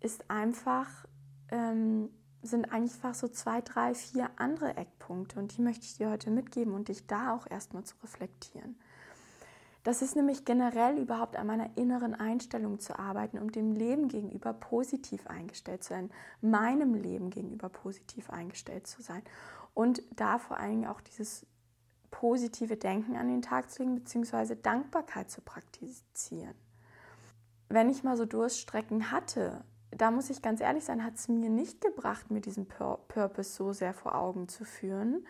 ist 0.00 0.30
einfach, 0.30 1.06
ähm, 1.50 2.10
sind 2.42 2.72
einfach 2.72 3.14
so 3.14 3.28
zwei, 3.28 3.60
drei, 3.60 3.94
vier 3.94 4.30
andere 4.36 4.76
Eckpunkte 4.76 5.38
und 5.38 5.56
die 5.56 5.62
möchte 5.62 5.84
ich 5.84 5.96
dir 5.96 6.10
heute 6.10 6.30
mitgeben 6.30 6.74
und 6.74 6.88
dich 6.88 7.06
da 7.06 7.34
auch 7.34 7.46
erstmal 7.50 7.84
zu 7.84 7.96
reflektieren. 8.02 8.78
Das 9.88 10.02
ist 10.02 10.16
nämlich 10.16 10.44
generell 10.44 10.98
überhaupt 10.98 11.34
an 11.34 11.46
meiner 11.46 11.70
inneren 11.78 12.14
Einstellung 12.14 12.78
zu 12.78 12.98
arbeiten, 12.98 13.38
um 13.38 13.50
dem 13.50 13.72
Leben 13.72 14.08
gegenüber 14.08 14.52
positiv 14.52 15.26
eingestellt 15.28 15.82
zu 15.82 15.94
sein, 15.94 16.10
meinem 16.42 16.92
Leben 16.92 17.30
gegenüber 17.30 17.70
positiv 17.70 18.28
eingestellt 18.28 18.86
zu 18.86 19.00
sein. 19.00 19.22
Und 19.72 20.02
da 20.14 20.36
vor 20.36 20.58
allen 20.58 20.72
Dingen 20.72 20.86
auch 20.88 21.00
dieses 21.00 21.46
positive 22.10 22.76
Denken 22.76 23.16
an 23.16 23.28
den 23.28 23.40
Tag 23.40 23.70
zu 23.70 23.82
legen, 23.82 23.94
beziehungsweise 23.94 24.56
Dankbarkeit 24.56 25.30
zu 25.30 25.40
praktizieren. 25.40 26.54
Wenn 27.70 27.88
ich 27.88 28.04
mal 28.04 28.18
so 28.18 28.26
Durststrecken 28.26 29.10
hatte, 29.10 29.64
da 29.90 30.10
muss 30.10 30.28
ich 30.28 30.42
ganz 30.42 30.60
ehrlich 30.60 30.84
sein, 30.84 31.02
hat 31.02 31.14
es 31.14 31.28
mir 31.28 31.48
nicht 31.48 31.80
gebracht, 31.80 32.30
mir 32.30 32.42
diesen 32.42 32.68
Pur 32.68 32.98
Purpose 33.08 33.54
so 33.54 33.72
sehr 33.72 33.94
vor 33.94 34.14
Augen 34.14 34.48
zu 34.48 34.66
führen, 34.66 35.26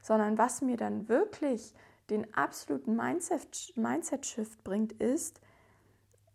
sondern 0.00 0.38
was 0.38 0.62
mir 0.62 0.76
dann 0.76 1.08
wirklich 1.08 1.74
den 2.10 2.32
absoluten 2.34 2.96
Mindset-Shift 2.96 3.76
Mindset 3.76 4.64
bringt, 4.64 4.92
ist, 4.92 5.40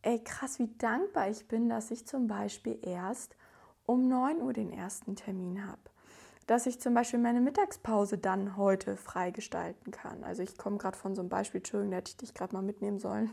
ey 0.02 0.24
krass, 0.24 0.60
wie 0.60 0.70
dankbar 0.78 1.30
ich 1.30 1.48
bin, 1.48 1.70
dass 1.70 1.92
ich 1.92 2.06
zum 2.06 2.28
Beispiel 2.28 2.80
erst 2.82 3.36
um 3.86 4.08
9 4.08 4.42
Uhr 4.42 4.54
den 4.54 4.72
ersten 4.72 5.16
Termin 5.16 5.66
habe. 5.66 5.82
Dass 6.48 6.66
ich 6.66 6.82
zum 6.82 6.94
Beispiel 6.94 7.20
meine 7.20 7.40
Mittagspause 7.40 8.18
dann 8.18 8.58
heute 8.58 8.98
freigestalten 8.98 9.92
kann. 9.92 10.24
Also 10.24 10.44
ich 10.44 10.58
komme 10.58 10.78
gerade 10.78 10.98
von 10.98 11.16
so 11.16 11.22
einem 11.22 11.30
Beispiel, 11.30 11.60
Entschuldigung, 11.60 11.92
da 11.92 11.98
hätte 11.98 12.12
ich 12.12 12.18
dich 12.18 12.34
gerade 12.34 12.54
mal 12.54 12.62
mitnehmen 12.62 13.00
sollen. 13.00 13.30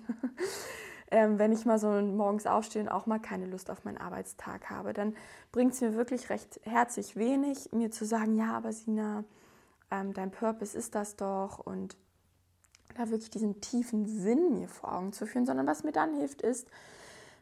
ähm, 1.10 1.38
wenn 1.38 1.52
ich 1.52 1.64
mal 1.64 1.78
so 1.78 1.90
morgens 1.90 2.46
aufstehe 2.46 2.82
und 2.82 2.88
auch 2.88 3.06
mal 3.06 3.18
keine 3.18 3.46
Lust 3.46 3.70
auf 3.70 3.84
meinen 3.84 3.98
Arbeitstag 3.98 4.70
habe, 4.70 4.92
dann 4.92 5.16
bringt 5.52 5.72
es 5.72 5.80
mir 5.80 5.94
wirklich 5.94 6.28
recht 6.30 6.60
herzlich 6.64 7.16
wenig, 7.16 7.72
mir 7.72 7.90
zu 7.90 8.04
sagen, 8.04 8.36
ja, 8.36 8.52
aber 8.52 8.72
Sina, 8.72 9.24
ähm, 9.90 10.12
dein 10.12 10.30
Purpose 10.30 10.76
ist 10.76 10.94
das 10.94 11.16
doch 11.16 11.58
und 11.58 11.96
da 12.98 13.10
wirklich 13.10 13.30
diesen 13.30 13.60
tiefen 13.60 14.06
Sinn 14.06 14.54
mir 14.54 14.68
vor 14.68 14.94
Augen 14.94 15.12
zu 15.12 15.26
führen, 15.26 15.46
sondern 15.46 15.66
was 15.66 15.84
mir 15.84 15.92
dann 15.92 16.14
hilft, 16.14 16.42
ist, 16.42 16.68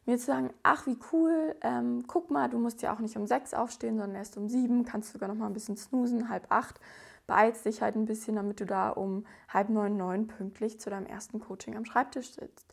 mir 0.05 0.19
zu 0.19 0.27
sagen, 0.27 0.51
ach 0.63 0.87
wie 0.87 0.99
cool, 1.13 1.57
ähm, 1.63 2.05
guck 2.07 2.31
mal, 2.31 2.49
du 2.49 2.59
musst 2.59 2.83
ja 2.83 2.95
auch 2.95 3.01
nicht 3.01 3.17
um 3.17 3.27
sechs 3.27 3.55
aufstehen, 3.55 3.99
sondern 3.99 4.17
erst 4.17 4.37
um 4.37 4.49
sieben, 4.49 4.85
kannst 4.85 5.13
sogar 5.13 5.29
noch 5.29 5.37
mal 5.37 5.47
ein 5.47 5.53
bisschen 5.53 5.77
snoosen, 5.77 6.29
halb 6.29 6.47
acht, 6.51 6.81
beeilst 7.27 7.65
dich 7.65 7.83
halt 7.83 7.97
ein 7.97 8.05
bisschen, 8.05 8.37
damit 8.37 8.61
du 8.61 8.67
da 8.67 8.91
um 8.91 9.27
halb 9.49 9.69
neun, 9.69 9.97
neun 9.97 10.29
pünktlich 10.29 10.79
zu 10.79 10.91
deinem 10.91 11.07
ersten 11.07 11.41
Coaching 11.41 11.77
am 11.77 11.85
Schreibtisch 11.85 12.31
sitzt. 12.31 12.73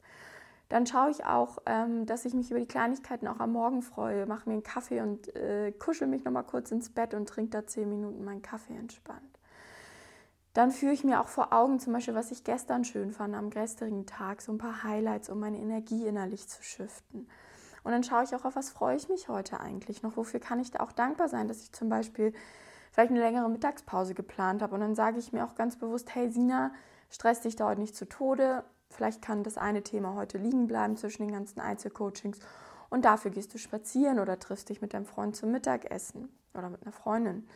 Dann 0.69 0.85
schaue 0.85 1.09
ich 1.09 1.25
auch, 1.25 1.57
ähm, 1.65 2.05
dass 2.05 2.25
ich 2.25 2.33
mich 2.33 2.51
über 2.51 2.59
die 2.59 2.67
Kleinigkeiten 2.67 3.27
auch 3.27 3.39
am 3.39 3.51
Morgen 3.53 3.81
freue, 3.81 4.25
mache 4.25 4.47
mir 4.47 4.53
einen 4.53 4.63
Kaffee 4.63 5.01
und 5.01 5.35
äh, 5.35 5.71
kuschel 5.71 6.07
mich 6.07 6.23
noch 6.23 6.31
mal 6.31 6.43
kurz 6.43 6.71
ins 6.71 6.89
Bett 6.89 7.13
und 7.13 7.27
trinke 7.27 7.51
da 7.51 7.65
zehn 7.65 7.89
Minuten 7.89 8.23
meinen 8.23 8.41
Kaffee 8.41 8.75
entspannt 8.75 9.32
dann 10.53 10.71
führe 10.71 10.93
ich 10.93 11.03
mir 11.03 11.19
auch 11.19 11.27
vor 11.27 11.51
Augen 11.51 11.79
zum 11.79 11.93
Beispiel, 11.93 12.13
was 12.13 12.31
ich 12.31 12.43
gestern 12.43 12.85
schön 12.85 13.11
fand 13.11 13.35
am 13.35 13.49
gestrigen 13.49 14.05
Tag, 14.05 14.41
so 14.41 14.51
ein 14.51 14.59
paar 14.59 14.83
Highlights, 14.83 15.29
um 15.29 15.39
meine 15.39 15.57
Energie 15.57 16.05
innerlich 16.05 16.47
zu 16.47 16.61
shiften. 16.61 17.27
Und 17.83 17.91
dann 17.91 18.03
schaue 18.03 18.23
ich 18.23 18.35
auch 18.35 18.45
auf, 18.45 18.55
was 18.55 18.69
freue 18.69 18.95
ich 18.95 19.09
mich 19.09 19.27
heute 19.27 19.59
eigentlich 19.59 20.03
noch, 20.03 20.15
wofür 20.15 20.39
kann 20.39 20.59
ich 20.59 20.71
da 20.71 20.79
auch 20.81 20.91
dankbar 20.91 21.27
sein, 21.27 21.47
dass 21.47 21.63
ich 21.63 21.71
zum 21.73 21.89
Beispiel 21.89 22.33
vielleicht 22.91 23.11
eine 23.11 23.19
längere 23.19 23.49
Mittagspause 23.49 24.13
geplant 24.13 24.61
habe. 24.61 24.75
Und 24.75 24.81
dann 24.81 24.95
sage 24.95 25.17
ich 25.17 25.33
mir 25.33 25.43
auch 25.43 25.55
ganz 25.55 25.75
bewusst, 25.75 26.13
hey 26.13 26.29
Sina, 26.29 26.71
stress 27.09 27.41
dich 27.41 27.55
da 27.55 27.67
heute 27.67 27.81
nicht 27.81 27.95
zu 27.95 28.07
Tode. 28.07 28.63
Vielleicht 28.89 29.23
kann 29.23 29.43
das 29.43 29.57
eine 29.57 29.81
Thema 29.81 30.13
heute 30.13 30.37
liegen 30.37 30.67
bleiben 30.67 30.95
zwischen 30.95 31.23
den 31.23 31.31
ganzen 31.31 31.59
Einzelcoachings. 31.59 32.39
Und 32.89 33.05
dafür 33.05 33.31
gehst 33.31 33.53
du 33.55 33.57
spazieren 33.57 34.19
oder 34.19 34.37
triffst 34.37 34.69
dich 34.69 34.81
mit 34.81 34.93
deinem 34.93 35.07
Freund 35.07 35.35
zum 35.35 35.51
Mittagessen 35.51 36.29
oder 36.53 36.69
mit 36.69 36.83
einer 36.83 36.91
Freundin 36.91 37.47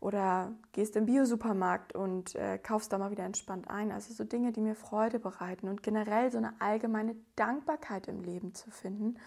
oder 0.00 0.52
gehst 0.72 0.96
im 0.96 1.06
Biosupermarkt 1.06 1.94
und 1.94 2.34
äh, 2.34 2.58
kaufst 2.58 2.92
da 2.92 2.98
mal 2.98 3.10
wieder 3.10 3.24
entspannt 3.24 3.68
ein. 3.68 3.92
Also 3.92 4.12
so 4.12 4.24
Dinge, 4.24 4.52
die 4.52 4.60
mir 4.60 4.74
Freude 4.74 5.18
bereiten 5.18 5.68
und 5.68 5.82
generell 5.82 6.30
so 6.30 6.38
eine 6.38 6.60
allgemeine 6.60 7.16
Dankbarkeit 7.34 8.08
im 8.08 8.22
Leben 8.22 8.54
zu 8.54 8.70
finden, 8.70 9.18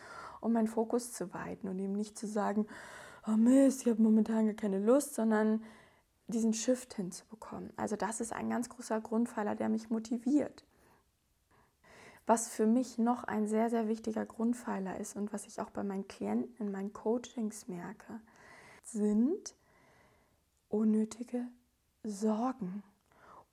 um 0.42 0.54
meinen 0.54 0.68
Fokus 0.68 1.12
zu 1.12 1.34
weiten 1.34 1.68
und 1.68 1.80
eben 1.80 1.94
nicht 1.94 2.18
zu 2.18 2.28
sagen, 2.28 2.68
oh 3.28 3.36
Mist, 3.36 3.82
ich 3.82 3.88
habe 3.88 4.02
momentan 4.02 4.46
gar 4.46 4.56
keine 4.56 4.80
Lust, 4.80 5.16
sondern 5.16 5.62
diesen 6.28 6.54
Shift 6.54 6.94
hinzubekommen. 6.94 7.74
Also 7.76 7.96
das 7.96 8.22
ist 8.22 8.34
ein 8.34 8.50
ganz 8.50 8.70
großer 8.70 9.02
Grundpfeiler, 9.02 9.56
der 9.56 9.70
mich 9.70 9.90
motiviert. 9.90 10.64
Was 12.28 12.48
für 12.48 12.68
mich 12.68 13.00
noch 13.00 13.24
ein 13.24 13.48
sehr, 13.48 13.72
sehr 13.72 13.88
wichtiger 13.88 14.26
Grundpfeiler 14.26 15.00
ist 15.00 15.16
und 15.16 15.34
was 15.34 15.48
ich 15.48 15.60
auch 15.60 15.72
bei 15.72 15.84
meinen 15.84 16.08
Klienten 16.08 16.56
in 16.60 16.72
meinen 16.72 16.94
Coachings 16.94 17.68
merke, 17.68 18.22
sind 18.84 19.56
unnötige 20.70 21.46
Sorgen, 22.04 22.84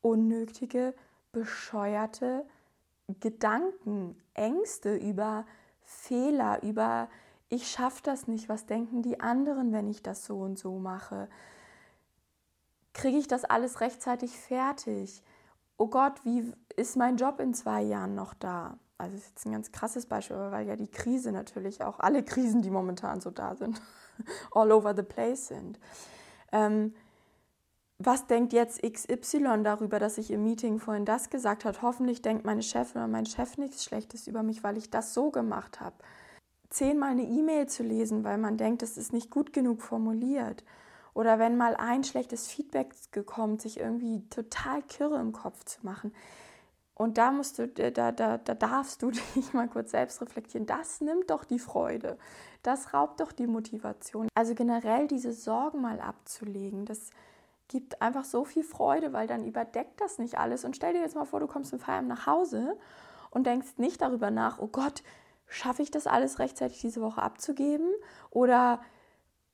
unnötige, 0.01 0.95
bescheuerte 1.33 2.47
Gedanken, 3.21 4.17
Ängste 4.35 4.97
über 4.97 5.45
Fehler, 5.83 6.63
über 6.63 7.09
ich 7.49 7.69
schaffe 7.71 8.03
das 8.03 8.27
nicht, 8.27 8.49
was 8.49 8.67
denken 8.67 9.03
die 9.03 9.21
anderen, 9.21 9.73
wenn 9.73 9.89
ich 9.89 10.03
das 10.03 10.25
so 10.25 10.41
und 10.41 10.59
so 10.59 10.79
mache? 10.79 11.29
Kriege 12.93 13.19
ich 13.19 13.29
das 13.29 13.45
alles 13.45 13.81
rechtzeitig 13.81 14.37
fertig? 14.37 15.23
Oh 15.77 15.87
Gott, 15.89 16.25
wie 16.25 16.53
ist 16.77 16.97
mein 16.97 17.17
Job 17.17 17.39
in 17.39 17.55
zwei 17.55 17.83
Jahren 17.83 18.15
noch 18.15 18.35
da? 18.35 18.79
Also 18.99 19.15
das 19.15 19.25
ist 19.25 19.31
jetzt 19.31 19.47
ein 19.47 19.53
ganz 19.53 19.71
krasses 19.73 20.07
Beispiel, 20.07 20.37
weil 20.37 20.67
ja 20.67 20.75
die 20.75 20.91
Krise 20.91 21.31
natürlich 21.31 21.85
auch 21.85 22.01
alle 22.01 22.25
Krisen, 22.25 22.63
die 22.63 22.71
momentan 22.71 23.21
so 23.21 23.31
da 23.31 23.55
sind, 23.55 23.81
all 24.53 24.73
over 24.73 24.97
the 24.97 25.03
place 25.03 25.49
sind. 25.49 25.79
Ähm, 26.51 26.95
was 27.99 28.27
denkt 28.27 28.53
jetzt 28.53 28.83
XY 28.83 29.63
darüber, 29.63 29.99
dass 29.99 30.19
ich 30.19 30.31
im 30.31 30.45
Meeting 30.45 30.79
vorhin 30.79 31.07
das 31.07 31.31
gesagt 31.31 31.65
habe? 31.65 31.81
Hoffentlich 31.81 32.21
denkt 32.21 32.45
meine 32.45 32.63
Chefin 32.63 33.01
oder 33.01 33.09
mein 33.09 33.27
Chef 33.27 33.57
nichts 33.57 33.85
Schlechtes 33.85 34.27
über 34.27 34.43
mich, 34.43 34.63
weil 34.63 34.77
ich 34.77 34.91
das 34.91 35.15
so 35.15 35.31
gemacht 35.31 35.81
habe. 35.81 35.97
Zehnmal 36.69 37.13
eine 37.13 37.23
E-Mail 37.23 37.69
zu 37.69 37.83
lesen, 37.83 38.23
weil 38.23 38.37
man 38.39 38.59
denkt, 38.59 38.83
es 38.83 38.99
ist 38.99 39.13
nicht 39.13 39.31
gut 39.31 39.53
genug 39.53 39.81
formuliert. 39.81 40.63
Oder 41.15 41.39
wenn 41.39 41.57
mal 41.57 41.75
ein 41.77 42.05
schlechtes 42.05 42.49
Feedback 42.49 42.95
gekommen, 43.13 43.59
sich 43.59 43.81
irgendwie 43.81 44.29
total 44.29 44.83
kirre 44.83 45.19
im 45.19 45.33
Kopf 45.33 45.65
zu 45.65 45.79
machen. 45.87 46.13
Und 46.95 47.17
da 47.17 47.31
musst 47.31 47.59
du, 47.59 47.69
da, 47.69 48.13
da, 48.13 48.37
da 48.37 48.55
darfst 48.55 49.01
du 49.01 49.11
dich 49.37 49.55
mal 49.55 49.69
kurz 49.69 49.93
selbst 49.93 50.21
reflektieren. 50.21 50.67
Das 50.67 51.01
nimmt 51.01 51.31
doch 51.31 51.45
die 51.45 51.59
Freude. 51.59 52.19
Das 52.63 52.93
raubt 52.93 53.21
doch 53.21 53.33
die 53.33 53.47
Motivation. 53.47 54.29
Also 54.35 54.55
generell 54.55 55.07
diese 55.07 55.33
Sorgen 55.33 55.81
mal 55.81 56.01
abzulegen, 56.01 56.85
das 56.85 57.11
gibt 57.69 58.01
einfach 58.01 58.25
so 58.25 58.45
viel 58.45 58.63
Freude, 58.63 59.13
weil 59.13 59.27
dann 59.27 59.45
überdeckt 59.45 60.01
das 60.01 60.19
nicht 60.19 60.39
alles. 60.39 60.65
Und 60.65 60.77
stell 60.77 60.93
dir 60.93 61.01
jetzt 61.01 61.17
mal 61.17 61.25
vor, 61.25 61.41
du 61.41 61.47
kommst 61.47 61.73
im 61.73 61.79
Feierabend 61.79 62.09
nach 62.09 62.27
Hause 62.27 62.77
und 63.31 63.47
denkst 63.47 63.79
nicht 63.79 64.01
darüber 64.01 64.31
nach, 64.31 64.59
oh 64.59 64.69
Gott, 64.69 65.03
schaffe 65.47 65.83
ich 65.83 65.91
das 65.91 66.07
alles 66.07 66.39
rechtzeitig 66.39 66.81
diese 66.81 67.01
Woche 67.01 67.23
abzugeben? 67.23 67.93
Oder, 68.31 68.81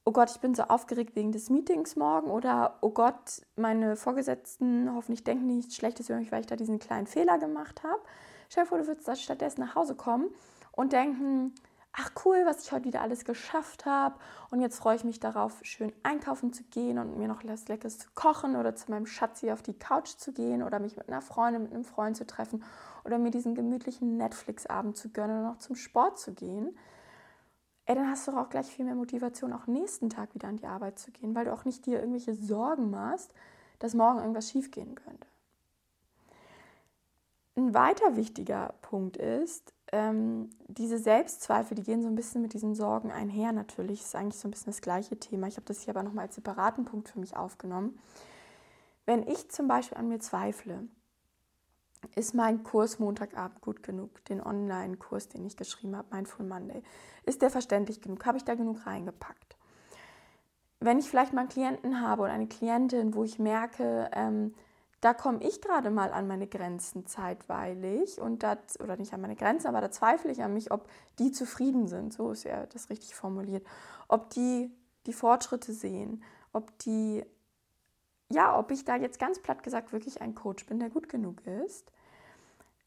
oh 0.05 0.13
Gott, 0.13 0.31
ich 0.31 0.41
bin 0.41 0.55
so 0.55 0.65
aufgeregt 0.65 1.17
wegen 1.17 1.33
des 1.33 1.51
Meetings 1.51 1.97
morgen? 1.97 2.31
Oder, 2.31 2.79
oh 2.81 2.91
Gott, 2.91 3.43
meine 3.57 3.97
Vorgesetzten 3.97 4.95
hoffentlich 4.95 5.25
denken 5.25 5.47
nichts 5.47 5.77
Schlechtes 5.77 6.09
über 6.09 6.19
mich, 6.19 6.33
weil 6.33 6.41
ich 6.41 6.47
da 6.47 6.57
diesen 6.57 6.79
kleinen 6.79 7.07
Fehler 7.07 7.39
gemacht 7.39 7.83
habe. 7.83 8.01
Stell 8.49 8.65
dir 8.65 8.69
vor, 8.69 8.79
du 8.79 8.87
würdest 8.87 9.23
stattdessen 9.23 9.61
nach 9.61 9.75
Hause 9.75 9.95
kommen 9.95 10.29
und 10.73 10.93
denken, 10.93 11.55
ach 11.93 12.11
cool, 12.25 12.43
was 12.47 12.65
ich 12.65 12.73
heute 12.73 12.87
wieder 12.87 13.03
alles 13.03 13.25
geschafft 13.25 13.85
habe. 13.85 14.17
Und 14.51 14.61
jetzt 14.61 14.79
freue 14.79 14.97
ich 14.97 15.05
mich 15.05 15.21
darauf, 15.21 15.59
schön 15.63 15.93
einkaufen 16.03 16.53
zu 16.53 16.65
gehen 16.65 16.99
und 16.99 17.19
mir 17.19 17.29
noch 17.29 17.45
was 17.45 17.69
Leckeres 17.69 17.99
zu 17.99 18.09
kochen 18.15 18.57
oder 18.57 18.75
zu 18.75 18.91
meinem 18.91 19.07
Schatzi 19.07 19.51
auf 19.53 19.63
die 19.63 19.79
Couch 19.79 20.09
zu 20.09 20.33
gehen 20.33 20.63
oder 20.63 20.79
mich 20.79 20.97
mit 20.97 21.09
einer 21.09 21.21
Freundin, 21.21 21.65
mit 21.65 21.73
einem 21.73 21.85
Freund 21.85 22.17
zu 22.17 22.27
treffen 22.27 22.65
oder 23.05 23.19
mir 23.19 23.31
diesen 23.31 23.55
gemütlichen 23.55 24.17
Netflix-Abend 24.17 24.97
zu 24.97 25.11
gönnen 25.11 25.41
oder 25.41 25.51
noch 25.51 25.59
zum 25.59 25.77
Sport 25.77 26.19
zu 26.19 26.33
gehen. 26.33 26.77
Ey, 27.85 27.95
dann 27.95 28.09
hast 28.09 28.29
du 28.29 28.33
auch 28.33 28.49
gleich 28.49 28.67
viel 28.67 28.85
mehr 28.85 28.95
Motivation, 28.95 29.53
auch 29.53 29.67
nächsten 29.67 30.09
Tag 30.09 30.35
wieder 30.35 30.49
an 30.49 30.57
die 30.57 30.67
Arbeit 30.67 30.99
zu 30.99 31.11
gehen, 31.11 31.35
weil 31.35 31.45
du 31.45 31.53
auch 31.53 31.65
nicht 31.65 31.85
dir 31.85 31.99
irgendwelche 31.99 32.35
Sorgen 32.35 32.91
machst, 32.91 33.35
dass 33.81 33.95
morgen 33.95 34.21
irgendwas 34.21 34.51
schiefgehen 34.51 34.95
könnte. 34.95 35.27
Ein 37.57 37.75
weiter 37.75 38.17
wichtiger 38.17 38.75
Punkt 38.81 39.19
ist, 39.19 39.75
ähm, 39.93 40.49
diese 40.69 40.99
Selbstzweifel, 40.99 41.75
die 41.75 41.83
gehen 41.83 42.03
so 42.03 42.09
ein 42.09 42.15
bisschen 42.15 42.41
mit 42.41 42.55
diesen 42.55 42.75
Sorgen 42.75 43.13
einher 43.13 43.53
natürlich. 43.53 44.01
Ist 44.01 44.17
eigentlich 44.17 44.41
so 44.41 44.49
ein 44.49 44.51
bisschen 44.51 44.73
das 44.73 44.81
gleiche 44.81 45.19
Thema. 45.19 45.47
Ich 45.47 45.57
habe 45.57 45.67
das 45.67 45.83
hier 45.83 45.95
aber 45.95 46.03
nochmal 46.03 46.27
als 46.27 46.35
separaten 46.35 46.87
Punkt 46.87 47.11
für 47.11 47.21
mich 47.21 47.37
aufgenommen. 47.37 47.99
Wenn 49.05 49.27
ich 49.27 49.51
zum 49.51 49.69
Beispiel 49.69 49.99
an 49.99 50.09
mir 50.09 50.19
zweifle, 50.19 50.89
ist 52.15 52.35
mein 52.35 52.63
Kurs 52.63 52.99
Montagabend 52.99 53.61
gut 53.61 53.83
genug, 53.83 54.25
den 54.25 54.41
Online-Kurs, 54.43 55.29
den 55.29 55.45
ich 55.45 55.57
geschrieben 55.57 55.97
habe, 55.97 56.15
Mindful 56.15 56.47
Monday, 56.47 56.83
ist 57.25 57.43
der 57.43 57.51
verständlich 57.51 58.01
genug? 58.01 58.25
Habe 58.25 58.39
ich 58.39 58.45
da 58.45 58.55
genug 58.55 58.87
reingepackt? 58.87 59.57
Wenn 60.81 60.99
ich 60.99 61.09
vielleicht 61.09 61.33
mal 61.33 61.43
einen 61.43 61.51
Klienten 61.51 62.01
habe 62.01 62.23
oder 62.23 62.33
eine 62.33 62.49
Klientin, 62.49 63.15
wo 63.15 63.23
ich 63.23 63.39
merke, 63.39 64.11
ähm, 64.15 64.55
da 65.03 65.13
komme 65.15 65.43
ich 65.43 65.61
gerade 65.61 65.91
mal 65.91 66.13
an 66.13 66.29
meine 66.29 66.47
Grenzen 66.47 67.07
zeitweilig 67.07 68.21
und 68.21 68.45
das, 68.45 68.81
oder 68.81 68.97
nicht 68.97 69.13
an 69.13 69.21
meine 69.21 69.35
Grenzen, 69.35 69.67
aber 69.67 69.81
da 69.81 69.91
zweifle 69.91 70.31
ich 70.31 70.43
an 70.43 70.55
mich, 70.55 70.71
ob 70.71 70.89
die 71.19 71.33
zufrieden 71.33 71.89
sind, 71.89 72.15
so 72.15 72.31
ist 72.31 72.45
ja 72.45 72.67
das 72.67 72.89
richtig 72.89 73.15
formuliert, 73.15 73.67
ob 74.09 74.31
die 74.31 74.71
die 75.07 75.13
Fortschritte 75.13 75.73
sehen, 75.73 76.23
ob 76.53 76.79
die, 76.79 77.25
ja, 78.31 78.57
ob 78.57 78.71
ich 78.71 78.85
da 78.85 78.95
jetzt 78.95 79.19
ganz 79.19 79.41
platt 79.41 79.65
gesagt 79.65 79.93
wirklich 79.93 80.23
ein 80.23 80.37
Coach 80.37 80.67
bin, 80.67 80.79
der 80.79 80.89
gut 80.89 81.09
genug 81.09 81.45
ist, 81.47 81.91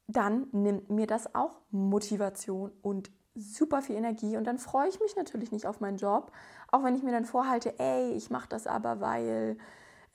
dann 0.08 0.48
nimmt 0.54 0.90
mir 0.90 1.08
das 1.08 1.36
auch 1.36 1.60
Motivation 1.70 2.72
und 2.82 3.12
super 3.34 3.82
viel 3.82 3.98
Energie. 3.98 4.38
Und 4.38 4.46
dann 4.46 4.58
freue 4.58 4.88
ich 4.88 5.02
mich 5.02 5.18
natürlich 5.18 5.52
nicht 5.52 5.68
auf 5.68 5.82
meinen 5.82 5.98
Job, 5.98 6.32
auch 6.72 6.84
wenn 6.86 6.96
ich 6.96 7.04
mir 7.04 7.12
dann 7.12 7.26
vorhalte, 7.26 7.78
ey, 7.78 8.14
ich 8.14 8.30
mache 8.30 8.48
das 8.48 8.68
aber, 8.68 9.02
weil 9.02 9.58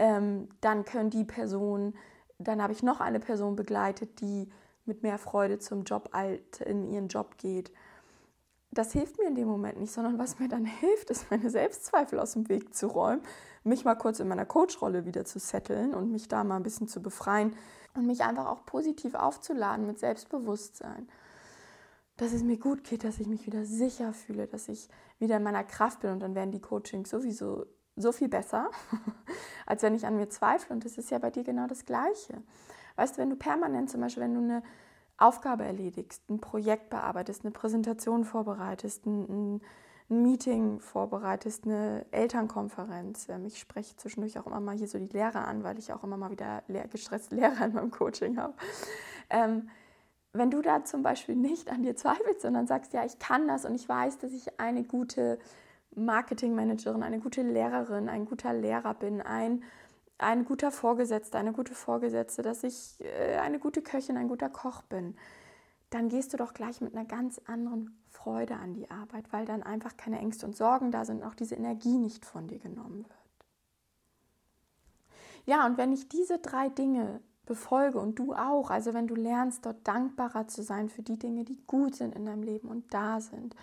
ähm, 0.01 0.49
dann 0.63 0.87
können 0.87 1.11
die 1.11 1.25
Personen, 1.25 1.95
dann 2.39 2.63
habe 2.63 2.73
ich 2.73 2.83
noch 2.83 3.01
eine 3.01 3.21
Person 3.21 3.55
begleitet, 3.55 4.21
die 4.23 4.51
mit 4.87 5.03
mehr 5.03 5.19
Freude 5.19 5.59
zum 5.59 5.85
Job 5.85 6.09
alt 6.13 6.63
in 6.63 6.91
ihren 6.91 7.09
Job 7.09 7.37
geht. 7.37 7.71
Das 8.71 8.93
hilft 8.93 9.19
mir 9.19 9.29
in 9.29 9.35
dem 9.35 9.47
Moment 9.47 9.79
nicht, 9.79 9.93
sondern 9.93 10.19
was 10.19 10.39
mir 10.39 10.49
dann 10.49 10.65
hilft, 10.81 11.11
ist 11.11 11.31
meine 11.31 11.51
Selbstzweifel 11.51 12.19
aus 12.19 12.33
dem 12.33 12.49
Weg 12.49 12.75
zu 12.75 12.87
räumen, 12.87 13.21
mich 13.63 13.85
mal 13.85 13.95
kurz 13.95 14.21
in 14.21 14.29
meiner 14.29 14.47
Coach-Rolle 14.47 15.05
wieder 15.05 15.27
zu 15.27 15.39
setteln 15.39 15.93
und 15.93 16.11
mich 16.11 16.29
da 16.29 16.45
mal 16.45 16.57
ein 16.57 16.63
bisschen 16.63 16.89
zu 16.89 17.03
befreien 17.03 17.55
und 17.95 18.07
mich 18.07 18.23
einfach 18.23 18.47
auch 18.47 18.65
positiv 18.65 19.15
aufzuladen 19.15 19.87
mit 19.87 19.99
Selbstbewusstsein 19.99 21.09
dass 22.21 22.35
es 22.35 22.43
mir 22.43 22.59
gut 22.59 22.85
geht, 22.85 23.03
dass 23.03 23.19
ich 23.19 23.27
mich 23.27 23.47
wieder 23.47 23.65
sicher 23.65 24.13
fühle, 24.13 24.47
dass 24.47 24.69
ich 24.69 24.91
wieder 25.19 25.39
in 25.39 25.43
meiner 25.43 25.65
Kraft 25.65 26.01
bin 26.01 26.11
und 26.11 26.21
dann 26.21 26.35
werden 26.35 26.51
die 26.51 26.61
Coachings 26.61 27.09
sowieso 27.09 27.65
so 28.01 28.13
viel 28.13 28.29
besser, 28.29 28.71
als 29.67 29.83
wenn 29.83 29.95
ich 29.95 30.07
an 30.07 30.17
mir 30.17 30.29
zweifle. 30.29 30.75
Und 30.75 30.85
das 30.85 30.99
ist 30.99 31.11
ja 31.11 31.19
bei 31.19 31.31
dir 31.31 31.45
genau 31.45 31.67
das 31.67 31.85
Gleiche. 31.85 32.43
Weißt 32.97 33.17
du, 33.17 33.23
wenn 33.23 33.31
du 33.31 33.37
permanent 33.37 33.91
zum 33.91 34.01
Beispiel, 34.01 34.23
wenn 34.23 34.35
du 34.35 34.41
eine 34.41 34.63
Aufgabe 35.17 35.65
erledigst, 35.65 36.29
ein 36.31 36.41
Projekt 36.41 36.91
bearbeitest, 36.91 37.45
eine 37.45 37.53
Präsentation 37.53 38.25
vorbereitest, 38.25 39.07
ein, 39.07 39.57
ein 39.57 39.61
Meeting 40.11 40.81
vorbereitest, 40.81 41.65
eine 41.65 42.05
Elternkonferenz. 42.11 43.29
Ähm, 43.29 43.47
ich 43.47 43.59
spreche 43.59 43.97
zwischendurch 43.97 44.39
auch 44.39 44.47
immer 44.47 44.61
mal 44.61 44.77
hier 44.77 44.89
so 44.89 44.99
die 44.99 45.07
Lehrer 45.07 45.47
an, 45.47 45.63
weil 45.63 45.79
ich 45.79 45.93
auch 45.93 46.03
immer 46.03 46.17
mal 46.17 46.31
wieder 46.31 46.63
gestresste 46.91 47.35
Lehrer 47.37 47.65
in 47.65 47.75
meinem 47.75 47.91
Coaching 47.91 48.39
habe. 48.39 48.55
Ähm, 49.31 49.69
wenn 50.33 50.51
du 50.51 50.63
da 50.63 50.85
zum 50.85 51.03
Beispiel 51.03 51.37
nicht 51.37 51.71
an 51.71 51.83
dir 51.83 51.97
zweifelst, 51.97 52.43
sondern 52.43 52.67
sagst, 52.67 52.93
ja, 52.93 53.05
ich 53.05 53.19
kann 53.19 53.49
das 53.49 53.65
und 53.65 53.75
ich 53.75 53.89
weiß, 53.89 54.19
dass 54.19 54.33
ich 54.33 54.61
eine 54.61 54.85
gute 54.85 55.39
Marketingmanagerin, 55.95 57.03
eine 57.03 57.21
gute 57.21 57.43
Lehrerin, 57.43 58.09
ein 58.09 58.27
guter 58.27 58.53
Lehrer 58.53 58.95
bin, 58.95 59.21
ein, 59.21 59.63
ein 60.19 60.45
guter 60.45 60.71
Vorgesetzter, 60.71 61.39
eine 61.39 61.53
gute 61.53 61.75
Vorgesetzte, 61.75 62.43
dass 62.43 62.63
ich 62.63 62.97
äh, 63.01 63.39
eine 63.39 63.59
gute 63.59 63.83
Köchin, 63.83 64.17
ein 64.17 64.29
guter 64.29 64.49
Koch 64.49 64.83
bin, 64.83 65.17
dann 65.91 66.09
gehst 66.09 66.33
du 66.33 66.37
doch 66.37 66.55
gleich 66.55 66.81
mit 66.81 66.95
einer 66.95 67.05
ganz 67.05 67.41
anderen 67.47 67.99
Freude 68.09 68.55
an 68.57 68.75
die 68.75 68.91
Arbeit, 68.91 69.33
weil 69.33 69.45
dann 69.45 69.63
einfach 69.63 69.97
keine 69.97 70.19
Ängste 70.21 70.47
und 70.47 70.57
Sorgen 70.57 70.93
da 70.93 71.05
sind 71.05 71.23
und 71.23 71.29
auch 71.29 71.35
diese 71.35 71.57
Energie 71.57 71.99
nicht 71.99 72.25
von 72.25 72.47
dir 72.47 72.59
genommen 72.59 73.05
wird. 73.05 73.17
Ja, 75.47 75.67
und 75.67 75.79
wenn 75.79 75.93
ich 75.93 76.09
diese 76.09 76.39
drei 76.39 76.69
Dinge 76.69 77.21
befolge 77.51 77.99
und 77.99 78.17
du 78.17 78.33
auch. 78.33 78.71
Also 78.71 78.95
wenn 78.95 79.09
du 79.09 79.17
lernst, 79.17 79.67
dort 79.67 79.87
dankbarer 79.87 80.47
zu 80.47 80.63
sein 80.63 80.89
für 80.89 81.03
die 81.03 81.19
Dinge, 81.19 81.43
die 81.45 81.59
gut 81.67 81.97
sind 81.97 82.15
in 82.15 82.25
deinem 82.25 82.45
Leben 82.45 82.69
und 82.69 82.95
da 82.95 83.21
sind. 83.21 83.57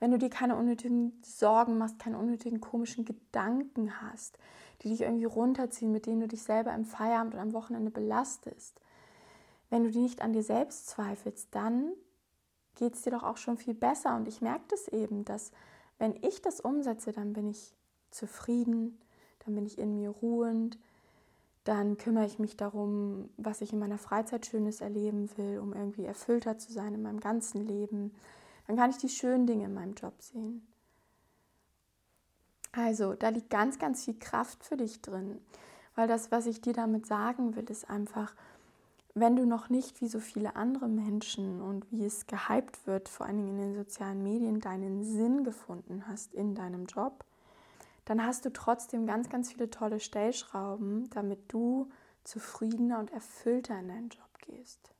Wenn 0.00 0.10
du 0.10 0.18
dir 0.18 0.30
keine 0.30 0.56
unnötigen 0.56 1.20
Sorgen 1.24 1.78
machst, 1.78 1.98
keine 1.98 2.18
unnötigen 2.18 2.60
komischen 2.60 3.04
Gedanken 3.04 4.00
hast, 4.00 4.38
die 4.82 4.88
dich 4.88 5.00
irgendwie 5.00 5.24
runterziehen, 5.24 5.90
mit 5.90 6.06
denen 6.06 6.20
du 6.20 6.28
dich 6.28 6.42
selber 6.42 6.72
im 6.74 6.84
Feierabend 6.84 7.34
oder 7.34 7.42
am 7.42 7.52
Wochenende 7.52 7.90
belastest. 7.90 8.80
Wenn 9.70 9.84
du 9.84 9.90
die 9.90 10.00
nicht 10.00 10.22
an 10.22 10.32
dir 10.32 10.42
selbst 10.42 10.88
zweifelst, 10.88 11.48
dann 11.50 11.92
geht 12.76 12.94
es 12.94 13.02
dir 13.02 13.10
doch 13.10 13.24
auch 13.24 13.36
schon 13.36 13.56
viel 13.56 13.74
besser. 13.74 14.16
Und 14.16 14.28
ich 14.28 14.40
merke 14.40 14.64
das 14.68 14.88
eben, 14.88 15.24
dass 15.24 15.50
wenn 15.98 16.14
ich 16.22 16.40
das 16.42 16.60
umsetze, 16.60 17.12
dann 17.12 17.32
bin 17.32 17.48
ich 17.48 17.74
zufrieden, 18.10 18.98
dann 19.44 19.54
bin 19.54 19.66
ich 19.66 19.78
in 19.78 19.96
mir 19.96 20.10
ruhend, 20.10 20.78
dann 21.64 21.98
kümmere 21.98 22.24
ich 22.24 22.38
mich 22.38 22.56
darum, 22.56 23.28
was 23.36 23.60
ich 23.60 23.72
in 23.72 23.78
meiner 23.78 23.98
Freizeit 23.98 24.46
Schönes 24.46 24.80
erleben 24.80 25.28
will, 25.36 25.58
um 25.58 25.74
irgendwie 25.74 26.04
erfüllter 26.04 26.56
zu 26.56 26.72
sein 26.72 26.94
in 26.94 27.02
meinem 27.02 27.20
ganzen 27.20 27.66
Leben. 27.66 28.14
Dann 28.68 28.76
kann 28.76 28.90
ich 28.90 28.98
die 28.98 29.08
schönen 29.08 29.46
Dinge 29.46 29.64
in 29.64 29.74
meinem 29.74 29.94
Job 29.94 30.14
sehen. 30.20 30.66
Also, 32.70 33.14
da 33.14 33.30
liegt 33.30 33.48
ganz, 33.48 33.78
ganz 33.78 34.04
viel 34.04 34.18
Kraft 34.18 34.62
für 34.62 34.76
dich 34.76 35.00
drin. 35.00 35.40
Weil 35.94 36.06
das, 36.06 36.30
was 36.30 36.46
ich 36.46 36.60
dir 36.60 36.74
damit 36.74 37.06
sagen 37.06 37.56
will, 37.56 37.64
ist 37.70 37.88
einfach, 37.88 38.34
wenn 39.14 39.36
du 39.36 39.46
noch 39.46 39.70
nicht 39.70 40.02
wie 40.02 40.06
so 40.06 40.20
viele 40.20 40.54
andere 40.54 40.86
Menschen 40.86 41.62
und 41.62 41.90
wie 41.90 42.04
es 42.04 42.26
gehypt 42.26 42.86
wird, 42.86 43.08
vor 43.08 43.26
allen 43.26 43.38
Dingen 43.38 43.58
in 43.58 43.72
den 43.72 43.74
sozialen 43.74 44.22
Medien, 44.22 44.60
deinen 44.60 45.02
Sinn 45.02 45.44
gefunden 45.44 46.04
hast 46.06 46.34
in 46.34 46.54
deinem 46.54 46.84
Job, 46.84 47.24
dann 48.04 48.24
hast 48.24 48.44
du 48.44 48.52
trotzdem 48.52 49.06
ganz, 49.06 49.30
ganz 49.30 49.50
viele 49.50 49.70
tolle 49.70 49.98
Stellschrauben, 49.98 51.08
damit 51.10 51.50
du 51.52 51.90
zufriedener 52.22 52.98
und 52.98 53.12
erfüllter 53.12 53.78
in 53.80 53.88
deinen 53.88 54.08
Job 54.10 54.28
gehst. 54.42 54.92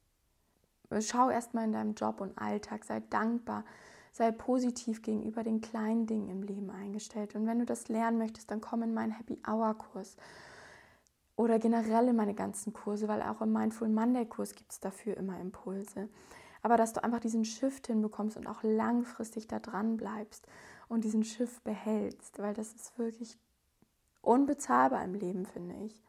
Schau 1.00 1.30
erstmal 1.30 1.64
in 1.64 1.72
deinem 1.72 1.94
Job 1.94 2.20
und 2.20 2.38
Alltag, 2.38 2.84
sei 2.84 3.00
dankbar, 3.10 3.64
sei 4.12 4.32
positiv 4.32 5.02
gegenüber 5.02 5.44
den 5.44 5.60
kleinen 5.60 6.06
Dingen 6.06 6.28
im 6.28 6.42
Leben 6.42 6.70
eingestellt. 6.70 7.34
Und 7.34 7.46
wenn 7.46 7.58
du 7.58 7.66
das 7.66 7.88
lernen 7.88 8.18
möchtest, 8.18 8.50
dann 8.50 8.60
komm 8.60 8.82
in 8.82 8.94
meinen 8.94 9.12
Happy 9.12 9.40
Hour 9.46 9.76
Kurs 9.76 10.16
oder 11.36 11.58
generell 11.58 12.08
in 12.08 12.16
meine 12.16 12.34
ganzen 12.34 12.72
Kurse, 12.72 13.06
weil 13.06 13.22
auch 13.22 13.40
im 13.40 13.52
Mindful 13.52 13.88
Monday 13.88 14.26
Kurs 14.26 14.54
gibt 14.54 14.72
es 14.72 14.80
dafür 14.80 15.16
immer 15.16 15.38
Impulse. 15.38 16.08
Aber 16.62 16.76
dass 16.76 16.92
du 16.92 17.04
einfach 17.04 17.20
diesen 17.20 17.44
Shift 17.44 17.86
hinbekommst 17.86 18.36
und 18.36 18.48
auch 18.48 18.62
langfristig 18.62 19.46
da 19.46 19.60
dran 19.60 19.96
bleibst 19.96 20.46
und 20.88 21.04
diesen 21.04 21.22
Schiff 21.22 21.60
behältst, 21.60 22.40
weil 22.40 22.54
das 22.54 22.72
ist 22.72 22.98
wirklich 22.98 23.38
unbezahlbar 24.20 25.04
im 25.04 25.14
Leben, 25.14 25.46
finde 25.46 25.76
ich. 25.84 26.02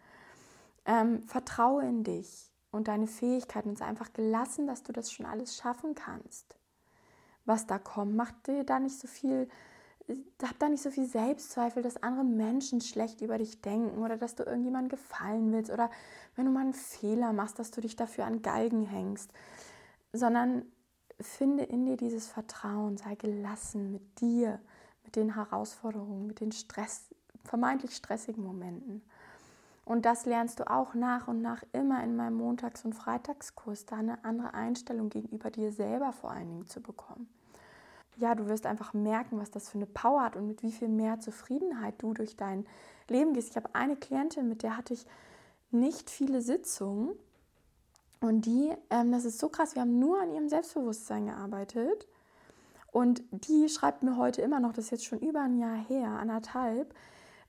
Ähm, 0.86 1.28
vertraue 1.28 1.86
in 1.86 2.04
dich 2.04 2.49
und 2.72 2.88
deine 2.88 3.08
Fähigkeiten 3.08 3.70
und 3.70 3.78
sei 3.78 3.86
einfach 3.86 4.14
gelassen, 4.14 4.68
dass 4.68 4.84
du 4.84 4.94
das 4.94 5.12
schon 5.12 5.26
alles 5.26 5.58
schaffen 5.58 5.96
kannst. 5.96 6.58
Was 7.46 7.66
da 7.66 7.80
kommt, 7.80 8.16
mach 8.16 8.32
dir 8.46 8.64
da 8.64 8.80
nicht 8.80 9.00
so 9.00 9.08
viel, 9.08 9.48
hab 10.42 10.60
da 10.60 10.70
nicht 10.70 10.84
so 10.84 10.92
viel 10.92 11.06
Selbstzweifel, 11.06 11.82
dass 11.82 12.02
andere 12.04 12.24
Menschen 12.24 12.82
schlecht 12.82 13.22
über 13.22 13.38
dich 13.38 13.62
denken 13.62 14.04
oder 14.04 14.18
dass 14.18 14.36
du 14.36 14.44
irgendjemandem 14.44 14.90
gefallen 14.90 15.52
willst 15.52 15.72
oder 15.72 15.90
wenn 16.36 16.46
du 16.46 16.52
mal 16.52 16.62
einen 16.62 16.74
Fehler 16.74 17.34
machst, 17.34 17.58
dass 17.58 17.72
du 17.72 17.82
dich 17.82 17.96
dafür 17.96 18.26
an 18.26 18.42
Galgen 18.42 18.84
hängst, 18.84 19.32
sondern 20.14 20.64
finde 21.20 21.64
in 21.64 21.86
dir 21.86 21.98
dieses 21.98 22.28
Vertrauen, 22.28 22.98
sei 22.98 23.16
gelassen 23.16 23.92
mit 23.92 24.22
dir, 24.22 24.60
mit 25.04 25.16
den 25.16 25.36
Herausforderungen, 25.36 26.28
mit 26.28 26.40
den 26.40 26.52
Stress, 26.52 27.10
vermeintlich 27.44 27.96
stressigen 27.96 28.44
Momenten. 28.44 29.02
Und 29.90 30.06
das 30.06 30.28
lernst 30.28 30.60
du 30.60 30.70
auch 30.70 30.94
nach 30.94 31.28
und 31.28 31.42
nach 31.42 31.64
immer 31.74 32.04
in 32.04 32.16
meinem 32.16 32.38
Montags- 32.38 32.86
und 32.86 32.94
Freitagskurs, 32.94 33.88
da 33.88 33.96
eine 33.96 34.24
andere 34.24 34.54
Einstellung 34.54 35.10
gegenüber 35.10 35.50
dir 35.50 35.72
selber 35.72 36.14
vor 36.14 36.30
allen 36.30 36.48
Dingen 36.48 36.68
zu 36.68 36.80
bekommen. 36.80 37.28
Ja, 38.18 38.36
du 38.36 38.48
wirst 38.48 38.68
einfach 38.68 38.94
merken, 38.94 39.40
was 39.40 39.50
das 39.50 39.68
für 39.68 39.80
eine 39.80 39.88
Power 39.88 40.22
hat 40.22 40.36
und 40.36 40.46
mit 40.46 40.62
wie 40.62 40.72
viel 40.72 40.90
mehr 40.90 41.20
Zufriedenheit 41.20 41.96
du 42.04 42.14
durch 42.14 42.38
dein 42.38 42.68
Leben 43.08 43.34
gehst. 43.34 43.50
Ich 43.50 43.56
habe 43.56 43.74
eine 43.74 43.96
Klientin, 43.96 44.48
mit 44.48 44.62
der 44.62 44.78
hatte 44.78 44.94
ich 44.94 45.08
nicht 45.72 46.12
viele 46.12 46.44
Sitzungen 46.44 47.10
und 48.22 48.46
die, 48.46 48.72
ähm, 48.92 49.12
das 49.12 49.26
ist 49.26 49.40
so 49.40 49.50
krass, 49.50 49.74
wir 49.74 49.82
haben 49.82 49.98
nur 49.98 50.22
an 50.22 50.32
ihrem 50.32 50.50
Selbstbewusstsein 50.50 51.26
gearbeitet. 51.26 52.08
Und 52.92 53.24
die 53.32 53.68
schreibt 53.70 54.04
mir 54.04 54.18
heute 54.18 54.44
immer 54.44 54.60
noch, 54.60 54.74
das 54.74 54.86
ist 54.86 54.92
jetzt 54.92 55.06
schon 55.06 55.20
über 55.20 55.42
ein 55.42 55.58
Jahr 55.58 55.78
her, 55.78 56.10
anderthalb, 56.10 56.94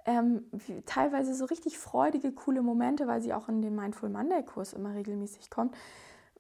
ähm, 0.06 0.44
teilweise 0.86 1.34
so 1.34 1.44
richtig 1.44 1.78
freudige, 1.78 2.32
coole 2.32 2.62
Momente, 2.62 3.06
weil 3.06 3.20
sie 3.20 3.34
auch 3.34 3.48
in 3.48 3.62
den 3.62 3.74
Mindful 3.74 4.08
Monday 4.08 4.42
Kurs 4.44 4.72
immer 4.72 4.94
regelmäßig 4.94 5.50
kommt, 5.50 5.74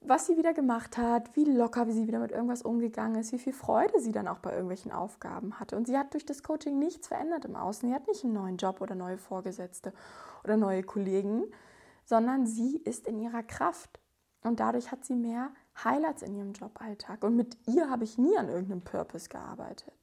was 0.02 0.26
sie 0.26 0.36
wieder 0.36 0.54
gemacht 0.54 0.96
hat, 0.96 1.36
wie 1.36 1.44
locker 1.44 1.90
sie 1.90 2.06
wieder 2.06 2.20
mit 2.20 2.32
irgendwas 2.32 2.62
umgegangen 2.62 3.20
ist, 3.20 3.32
wie 3.32 3.38
viel 3.38 3.52
Freude 3.52 4.00
sie 4.00 4.12
dann 4.12 4.28
auch 4.28 4.38
bei 4.38 4.50
irgendwelchen 4.50 4.92
Aufgaben 4.92 5.60
hatte. 5.60 5.76
Und 5.76 5.86
sie 5.86 5.98
hat 5.98 6.14
durch 6.14 6.24
das 6.24 6.42
Coaching 6.42 6.78
nichts 6.78 7.08
verändert 7.08 7.44
im 7.44 7.54
Außen. 7.54 7.88
Sie 7.88 7.94
hat 7.94 8.08
nicht 8.08 8.24
einen 8.24 8.32
neuen 8.32 8.56
Job 8.56 8.80
oder 8.80 8.94
neue 8.94 9.18
Vorgesetzte 9.18 9.92
oder 10.42 10.56
neue 10.56 10.82
Kollegen, 10.82 11.44
sondern 12.04 12.46
sie 12.46 12.78
ist 12.78 13.06
in 13.06 13.18
ihrer 13.18 13.42
Kraft. 13.42 14.00
Und 14.42 14.58
dadurch 14.58 14.90
hat 14.90 15.04
sie 15.04 15.14
mehr 15.14 15.50
Highlights 15.84 16.22
in 16.22 16.34
ihrem 16.34 16.52
Joballtag. 16.52 17.22
Und 17.22 17.36
mit 17.36 17.58
ihr 17.66 17.90
habe 17.90 18.04
ich 18.04 18.16
nie 18.16 18.36
an 18.38 18.48
irgendeinem 18.48 18.80
Purpose 18.80 19.28
gearbeitet. 19.28 19.99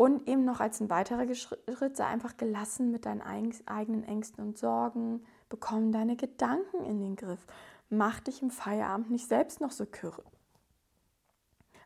Und 0.00 0.26
eben 0.28 0.46
noch 0.46 0.60
als 0.60 0.80
ein 0.80 0.88
weiterer 0.88 1.26
Schritt, 1.34 1.94
sei 1.94 2.06
einfach 2.06 2.38
gelassen 2.38 2.90
mit 2.90 3.04
deinen 3.04 3.20
eigenen 3.20 4.02
Ängsten 4.02 4.42
und 4.42 4.56
Sorgen. 4.56 5.26
Bekomm 5.50 5.92
deine 5.92 6.16
Gedanken 6.16 6.86
in 6.86 7.00
den 7.00 7.16
Griff. 7.16 7.46
Mach 7.90 8.18
dich 8.20 8.40
im 8.40 8.50
Feierabend 8.50 9.10
nicht 9.10 9.28
selbst 9.28 9.60
noch 9.60 9.72
so 9.72 9.84
kürre. 9.84 10.24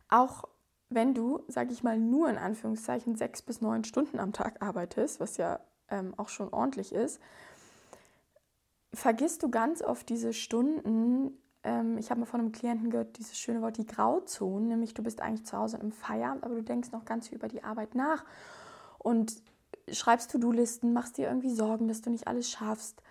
Auch 0.09 0.45
wenn 0.91 1.13
du, 1.13 1.43
sage 1.49 1.73
ich 1.73 1.83
mal, 1.83 1.99
nur 1.99 2.31
in 2.31 2.39
Anführungszeichen 2.39 3.17
sechs 3.17 3.43
bis 3.43 3.61
neun 3.61 3.83
Stunden 3.83 4.21
am 4.21 4.33
Tag 4.33 4.63
arbeitest, 4.63 5.19
was 5.19 5.37
ja 5.37 5.59
ähm, 5.91 6.15
auch 6.17 6.29
schon 6.29 6.53
ordentlich 6.53 6.93
ist, 6.93 7.21
vergisst 8.93 9.43
du 9.43 9.51
ganz 9.51 9.83
oft 9.83 10.09
diese 10.09 10.33
Stunden. 10.33 11.37
Ähm, 11.65 11.99
ich 11.99 12.11
habe 12.11 12.21
mal 12.21 12.27
von 12.27 12.41
einem 12.41 12.53
Klienten 12.53 12.91
gehört, 12.91 13.19
dieses 13.19 13.37
schöne 13.39 13.63
Wort, 13.63 13.79
die 13.79 13.87
Grauzonen, 13.87 14.69
nämlich 14.69 14.95
du 14.95 15.03
bist 15.03 15.21
eigentlich 15.21 15.47
zu 15.47 15.57
Hause 15.57 15.79
im 15.79 15.91
Feierabend, 15.91 16.45
aber 16.45 16.55
du 16.55 16.63
denkst 16.63 16.93
noch 16.93 17.05
ganz 17.05 17.29
viel 17.29 17.39
über 17.39 17.49
die 17.49 17.65
Arbeit 17.65 17.95
nach 17.95 18.25
und 18.99 19.35
schreibst 19.91 20.31
To-Do-Listen, 20.31 20.93
machst 20.93 21.19
dir 21.19 21.29
irgendwie 21.29 21.51
Sorgen, 21.51 21.89
dass 21.89 22.03
du 22.03 22.11
nicht 22.11 22.29
alles 22.29 22.51
schaffst. 22.51 23.03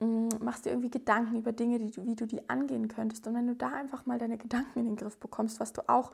mm, 0.00 0.28
machst 0.40 0.64
dir 0.64 0.70
irgendwie 0.70 0.90
Gedanken 0.90 1.36
über 1.36 1.52
Dinge, 1.52 1.78
die 1.78 1.96
wie 2.04 2.16
du 2.16 2.26
die 2.26 2.48
angehen 2.48 2.88
könntest. 2.88 3.26
Und 3.26 3.34
wenn 3.34 3.46
du 3.46 3.54
da 3.54 3.68
einfach 3.68 4.06
mal 4.06 4.18
deine 4.18 4.38
Gedanken 4.38 4.80
in 4.80 4.86
den 4.86 4.96
Griff 4.96 5.18
bekommst, 5.18 5.60
was 5.60 5.72
du 5.72 5.88
auch 5.88 6.12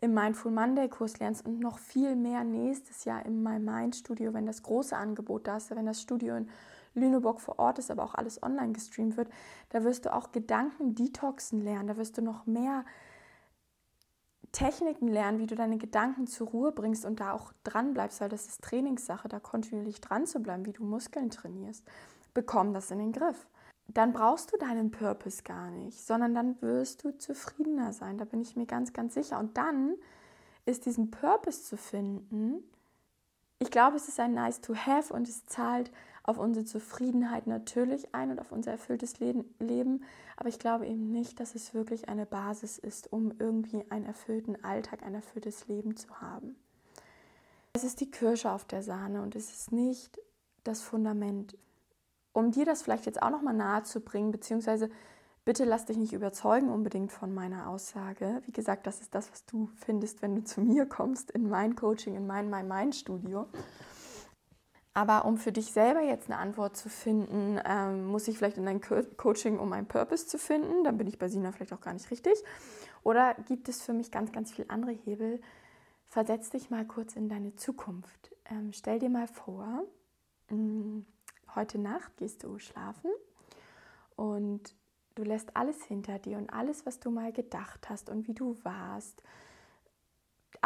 im 0.00 0.14
Mindful 0.14 0.52
Monday 0.52 0.88
Kurs 0.88 1.18
lernst 1.18 1.46
und 1.46 1.58
noch 1.58 1.78
viel 1.78 2.16
mehr 2.16 2.44
nächstes 2.44 3.04
Jahr 3.04 3.24
im 3.24 3.42
My 3.42 3.58
Mind 3.58 3.96
Studio, 3.96 4.34
wenn 4.34 4.46
das 4.46 4.62
große 4.62 4.96
Angebot 4.96 5.46
da 5.46 5.56
ist, 5.56 5.70
wenn 5.70 5.86
das 5.86 6.02
Studio 6.02 6.36
in 6.36 6.48
Lüneburg 6.96 7.40
vor 7.40 7.58
Ort 7.58 7.78
ist, 7.78 7.90
aber 7.90 8.02
auch 8.02 8.14
alles 8.14 8.42
online 8.42 8.72
gestreamt 8.72 9.16
wird, 9.16 9.28
da 9.70 9.84
wirst 9.84 10.06
du 10.06 10.12
auch 10.12 10.32
Gedanken 10.32 10.94
detoxen 10.94 11.60
lernen, 11.60 11.88
da 11.88 11.96
wirst 11.96 12.18
du 12.18 12.22
noch 12.22 12.46
mehr 12.46 12.84
Techniken 14.52 15.08
lernen, 15.08 15.38
wie 15.38 15.46
du 15.46 15.54
deine 15.54 15.76
Gedanken 15.76 16.26
zur 16.26 16.48
Ruhe 16.48 16.72
bringst 16.72 17.04
und 17.04 17.20
da 17.20 17.32
auch 17.32 17.52
dran 17.62 17.92
bleibst, 17.92 18.20
weil 18.20 18.30
das 18.30 18.46
ist 18.46 18.62
Trainingssache, 18.62 19.28
da 19.28 19.38
kontinuierlich 19.38 20.00
dran 20.00 20.26
zu 20.26 20.40
bleiben, 20.40 20.64
wie 20.64 20.72
du 20.72 20.82
Muskeln 20.82 21.30
trainierst. 21.30 21.84
Bekomm 22.32 22.72
das 22.72 22.90
in 22.90 22.98
den 22.98 23.12
Griff. 23.12 23.46
Dann 23.88 24.12
brauchst 24.12 24.52
du 24.52 24.56
deinen 24.56 24.90
Purpose 24.90 25.42
gar 25.42 25.70
nicht, 25.70 26.00
sondern 26.00 26.34
dann 26.34 26.60
wirst 26.62 27.04
du 27.04 27.16
zufriedener 27.16 27.92
sein. 27.92 28.18
Da 28.18 28.24
bin 28.24 28.40
ich 28.40 28.56
mir 28.56 28.66
ganz, 28.66 28.92
ganz 28.92 29.14
sicher. 29.14 29.38
Und 29.38 29.56
dann 29.56 29.94
ist 30.64 30.86
diesen 30.86 31.10
Purpose 31.10 31.62
zu 31.62 31.76
finden, 31.76 32.64
ich 33.58 33.70
glaube, 33.70 33.96
es 33.96 34.08
ist 34.08 34.20
ein 34.20 34.34
nice 34.34 34.60
to 34.60 34.74
have 34.74 35.14
und 35.14 35.28
es 35.28 35.46
zahlt 35.46 35.90
auf 36.26 36.38
unsere 36.38 36.66
Zufriedenheit 36.66 37.46
natürlich 37.46 38.14
ein 38.14 38.30
und 38.30 38.40
auf 38.40 38.52
unser 38.52 38.72
erfülltes 38.72 39.20
Leben. 39.20 40.04
Aber 40.36 40.48
ich 40.48 40.58
glaube 40.58 40.86
eben 40.86 41.12
nicht, 41.12 41.40
dass 41.40 41.54
es 41.54 41.72
wirklich 41.72 42.08
eine 42.08 42.26
Basis 42.26 42.78
ist, 42.78 43.12
um 43.12 43.32
irgendwie 43.38 43.84
einen 43.90 44.04
erfüllten 44.04 44.62
Alltag, 44.64 45.02
ein 45.04 45.14
erfülltes 45.14 45.68
Leben 45.68 45.96
zu 45.96 46.20
haben. 46.20 46.56
Es 47.72 47.84
ist 47.84 48.00
die 48.00 48.10
Kirsche 48.10 48.50
auf 48.50 48.64
der 48.64 48.82
Sahne 48.82 49.22
und 49.22 49.36
es 49.36 49.50
ist 49.50 49.72
nicht 49.72 50.18
das 50.64 50.82
Fundament. 50.82 51.56
Um 52.32 52.50
dir 52.50 52.64
das 52.64 52.82
vielleicht 52.82 53.06
jetzt 53.06 53.22
auch 53.22 53.30
nochmal 53.30 53.54
nahe 53.54 53.84
zu 53.84 54.00
bringen, 54.00 54.30
beziehungsweise 54.30 54.90
bitte 55.44 55.64
lass 55.64 55.86
dich 55.86 55.96
nicht 55.96 56.12
überzeugen 56.12 56.70
unbedingt 56.70 57.12
von 57.12 57.32
meiner 57.32 57.68
Aussage. 57.68 58.42
Wie 58.46 58.52
gesagt, 58.52 58.86
das 58.86 59.00
ist 59.00 59.14
das, 59.14 59.30
was 59.30 59.44
du 59.46 59.70
findest, 59.76 60.22
wenn 60.22 60.34
du 60.34 60.42
zu 60.42 60.60
mir 60.60 60.86
kommst 60.86 61.30
in 61.30 61.48
mein 61.48 61.76
Coaching, 61.76 62.16
in 62.16 62.26
mein 62.26 62.50
My 62.50 62.62
Mind 62.62 62.96
Studio. 62.96 63.46
Aber 64.96 65.26
um 65.26 65.36
für 65.36 65.52
dich 65.52 65.72
selber 65.72 66.00
jetzt 66.00 66.30
eine 66.30 66.38
Antwort 66.38 66.74
zu 66.74 66.88
finden, 66.88 67.60
ähm, 67.66 68.06
muss 68.06 68.28
ich 68.28 68.38
vielleicht 68.38 68.56
in 68.56 68.64
dein 68.64 68.80
Co 68.80 69.02
Coaching, 69.18 69.58
um 69.58 69.70
einen 69.74 69.86
Purpose 69.86 70.26
zu 70.26 70.38
finden. 70.38 70.84
Dann 70.84 70.96
bin 70.96 71.06
ich 71.06 71.18
bei 71.18 71.28
Sina 71.28 71.52
vielleicht 71.52 71.74
auch 71.74 71.82
gar 71.82 71.92
nicht 71.92 72.10
richtig. 72.10 72.42
Oder 73.02 73.34
gibt 73.46 73.68
es 73.68 73.82
für 73.82 73.92
mich 73.92 74.10
ganz, 74.10 74.32
ganz 74.32 74.52
viele 74.52 74.70
andere 74.70 74.92
Hebel? 74.92 75.42
Versetz 76.06 76.48
dich 76.48 76.70
mal 76.70 76.86
kurz 76.86 77.14
in 77.14 77.28
deine 77.28 77.54
Zukunft. 77.56 78.34
Ähm, 78.46 78.72
stell 78.72 78.98
dir 78.98 79.10
mal 79.10 79.26
vor, 79.26 79.84
mh, 80.48 80.56
mm, 80.56 81.06
heute 81.54 81.78
Nacht 81.78 82.16
gehst 82.16 82.42
du 82.44 82.58
schlafen 82.58 83.10
und 84.16 84.74
du 85.14 85.24
lässt 85.24 85.58
alles 85.58 85.84
hinter 85.84 86.18
dir 86.18 86.38
und 86.38 86.48
alles, 86.48 86.86
was 86.86 87.00
du 87.00 87.10
mal 87.10 87.32
gedacht 87.32 87.90
hast 87.90 88.08
und 88.08 88.26
wie 88.28 88.34
du 88.34 88.56
warst 88.64 89.22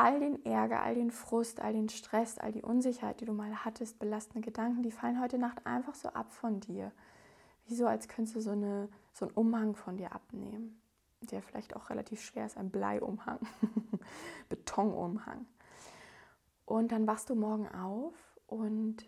all 0.00 0.18
den 0.18 0.44
Ärger, 0.46 0.82
all 0.82 0.94
den 0.94 1.10
Frust, 1.10 1.60
all 1.60 1.74
den 1.74 1.90
Stress, 1.90 2.38
all 2.38 2.52
die 2.52 2.62
Unsicherheit, 2.62 3.20
die 3.20 3.26
du 3.26 3.34
mal 3.34 3.64
hattest, 3.66 3.98
belastende 3.98 4.40
Gedanken, 4.40 4.82
die 4.82 4.90
fallen 4.90 5.20
heute 5.20 5.36
Nacht 5.36 5.66
einfach 5.66 5.94
so 5.94 6.08
ab 6.08 6.32
von 6.32 6.58
dir. 6.60 6.90
Wie 7.66 7.74
so, 7.74 7.86
als 7.86 8.08
könntest 8.08 8.34
du 8.34 8.40
so, 8.40 8.52
eine, 8.52 8.88
so 9.12 9.26
einen 9.26 9.34
Umhang 9.34 9.76
von 9.76 9.98
dir 9.98 10.12
abnehmen, 10.12 10.80
der 11.20 11.42
vielleicht 11.42 11.76
auch 11.76 11.90
relativ 11.90 12.22
schwer 12.22 12.46
ist, 12.46 12.56
ein 12.56 12.70
Bleiumhang, 12.70 13.40
Betonumhang. 14.48 15.46
Und 16.64 16.92
dann 16.92 17.06
wachst 17.06 17.28
du 17.28 17.34
morgen 17.34 17.68
auf 17.68 18.14
und 18.46 19.04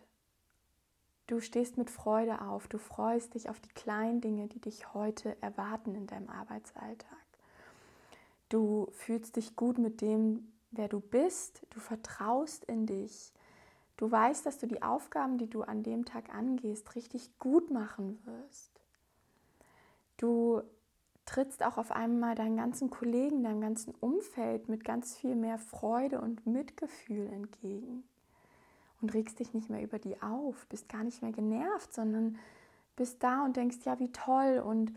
du 1.26 1.40
stehst 1.40 1.78
mit 1.78 1.88
Freude 1.88 2.42
auf. 2.42 2.68
Du 2.68 2.76
freust 2.76 3.34
dich 3.34 3.48
auf 3.48 3.60
die 3.60 3.70
kleinen 3.70 4.20
Dinge, 4.20 4.46
die 4.48 4.60
dich 4.60 4.92
heute 4.92 5.40
erwarten 5.42 5.94
in 5.94 6.06
deinem 6.06 6.28
Arbeitsalltag. 6.28 7.18
Du 8.50 8.88
fühlst 8.92 9.36
dich 9.36 9.56
gut 9.56 9.78
mit 9.78 10.02
dem, 10.02 10.52
wer 10.72 10.88
du 10.88 11.00
bist, 11.00 11.66
du 11.70 11.78
vertraust 11.78 12.64
in 12.64 12.86
dich, 12.86 13.32
du 13.96 14.10
weißt, 14.10 14.44
dass 14.44 14.58
du 14.58 14.66
die 14.66 14.82
Aufgaben, 14.82 15.38
die 15.38 15.48
du 15.48 15.62
an 15.62 15.82
dem 15.82 16.04
Tag 16.04 16.34
angehst, 16.34 16.94
richtig 16.96 17.38
gut 17.38 17.70
machen 17.70 18.18
wirst. 18.24 18.70
Du 20.16 20.62
trittst 21.24 21.62
auch 21.64 21.78
auf 21.78 21.92
einmal 21.92 22.34
deinen 22.34 22.56
ganzen 22.56 22.90
Kollegen, 22.90 23.44
deinem 23.44 23.60
ganzen 23.60 23.94
Umfeld 24.00 24.68
mit 24.68 24.84
ganz 24.84 25.16
viel 25.16 25.36
mehr 25.36 25.58
Freude 25.58 26.20
und 26.20 26.46
Mitgefühl 26.46 27.28
entgegen. 27.28 28.02
Und 29.00 29.14
regst 29.14 29.40
dich 29.40 29.52
nicht 29.52 29.68
mehr 29.68 29.82
über 29.82 29.98
die 29.98 30.20
auf, 30.22 30.66
bist 30.68 30.88
gar 30.88 31.04
nicht 31.04 31.22
mehr 31.22 31.32
genervt, 31.32 31.92
sondern 31.92 32.38
bist 32.96 33.22
da 33.22 33.44
und 33.44 33.56
denkst, 33.56 33.78
ja, 33.84 33.98
wie 33.98 34.12
toll 34.12 34.62
und 34.64 34.92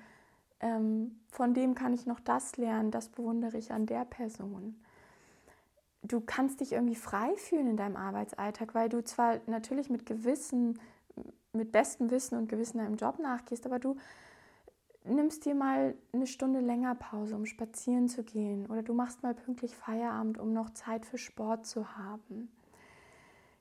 ähm, 0.60 1.20
von 1.30 1.54
dem 1.54 1.76
kann 1.76 1.94
ich 1.94 2.06
noch 2.06 2.20
das 2.20 2.58
lernen, 2.58 2.92
das 2.92 3.10
bewundere 3.10 3.58
ich 3.58 3.72
an 3.72 3.86
der 3.86 4.06
Person 4.06 4.80
du 6.08 6.22
kannst 6.22 6.60
dich 6.60 6.74
irgendwie 6.74 6.96
frei 6.96 7.36
fühlen 7.38 7.68
in 7.68 7.78
deinem 7.78 7.96
Arbeitsalltag, 7.96 8.76
weil 8.76 8.90
du 8.90 9.04
zwar 9.04 9.40
natürlich 9.48 9.90
mit 9.90 10.06
Gewissen, 10.06 10.80
mit 11.54 11.72
bestem 11.72 12.12
Wissen 12.12 12.38
und 12.38 12.50
Gewissen 12.50 12.78
deinem 12.78 12.96
Job 12.96 13.20
nachgehst, 13.20 13.66
aber 13.66 13.80
du 13.80 13.96
nimmst 15.04 15.46
dir 15.46 15.56
mal 15.56 15.96
eine 16.14 16.28
Stunde 16.28 16.60
länger 16.60 16.96
Pause, 16.96 17.36
um 17.36 17.46
spazieren 17.46 18.08
zu 18.08 18.24
gehen 18.24 18.66
oder 18.68 18.84
du 18.84 18.94
machst 18.94 19.24
mal 19.24 19.34
pünktlich 19.34 19.76
Feierabend, 19.76 20.38
um 20.38 20.54
noch 20.54 20.72
Zeit 20.72 21.06
für 21.06 21.18
Sport 21.18 21.66
zu 21.66 21.98
haben. 21.98 22.50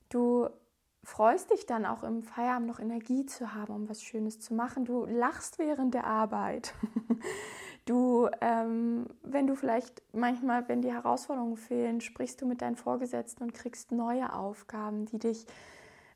Du 0.09 0.48
freust 1.02 1.50
dich 1.50 1.66
dann 1.66 1.85
auch 1.85 2.02
im 2.02 2.22
Feierabend 2.22 2.68
noch 2.68 2.80
Energie 2.80 3.26
zu 3.26 3.54
haben, 3.54 3.74
um 3.74 3.88
was 3.88 4.02
Schönes 4.02 4.40
zu 4.40 4.54
machen. 4.54 4.85
Du 4.85 5.04
lachst 5.04 5.59
während 5.59 5.94
der 5.94 6.07
Arbeit. 6.07 6.74
Du, 7.86 8.30
ähm, 8.40 9.06
wenn 9.22 9.46
du 9.46 9.54
vielleicht 9.56 10.02
manchmal, 10.14 10.66
wenn 10.68 10.80
die 10.80 10.92
Herausforderungen 10.92 11.58
fehlen, 11.58 12.00
sprichst 12.00 12.40
du 12.40 12.46
mit 12.46 12.62
deinen 12.62 12.76
Vorgesetzten 12.76 13.44
und 13.44 13.52
kriegst 13.52 13.92
neue 13.92 14.32
Aufgaben, 14.32 15.04
die 15.04 15.18
dich 15.18 15.46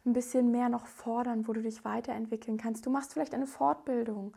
ein 0.07 0.15
bisschen 0.15 0.51
mehr 0.51 0.71
noch 0.71 0.87
fordern, 0.87 1.47
wo 1.47 1.53
du 1.53 1.61
dich 1.61 1.85
weiterentwickeln 1.85 2.57
kannst. 2.57 2.87
Du 2.87 2.91
machst 2.91 3.13
vielleicht 3.13 3.35
eine 3.35 3.47
Fortbildung 3.47 4.35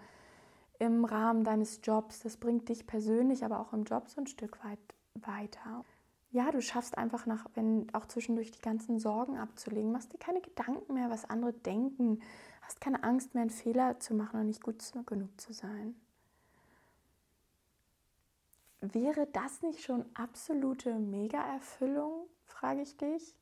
im 0.77 1.05
Rahmen 1.05 1.45
deines 1.45 1.79
Jobs. 1.83 2.19
Das 2.19 2.35
bringt 2.35 2.67
dich 2.67 2.85
persönlich, 2.85 3.45
aber 3.45 3.61
auch 3.61 3.71
im 3.71 3.85
Job 3.85 4.09
so 4.09 4.19
ein 4.19 4.27
Stück 4.27 4.61
weit 4.65 4.79
weiter. 5.13 5.85
Ja, 6.31 6.51
du 6.51 6.61
schaffst 6.61 6.97
einfach 6.97 7.25
nach, 7.25 7.45
wenn 7.55 7.87
auch 7.93 8.07
zwischendurch 8.07 8.51
die 8.51 8.61
ganzen 8.61 8.99
Sorgen 8.99 9.37
abzulegen, 9.37 9.91
machst 9.93 10.11
dir 10.11 10.17
keine 10.17 10.41
Gedanken 10.41 10.93
mehr, 10.93 11.09
was 11.09 11.29
andere 11.29 11.53
denken, 11.53 12.19
hast 12.61 12.81
keine 12.81 13.03
Angst 13.05 13.35
mehr, 13.35 13.43
einen 13.43 13.51
Fehler 13.51 13.99
zu 13.99 14.13
machen 14.15 14.41
und 14.41 14.47
nicht 14.47 14.63
gut 14.63 14.83
genug 15.05 15.39
zu 15.39 15.53
sein 15.53 15.95
wäre 18.81 19.27
das 19.27 19.61
nicht 19.61 19.83
schon 19.83 20.05
absolute 20.15 20.95
Mega-Erfüllung, 20.95 22.27
frage 22.45 22.81
ich 22.81 22.97
dich? 22.97 23.35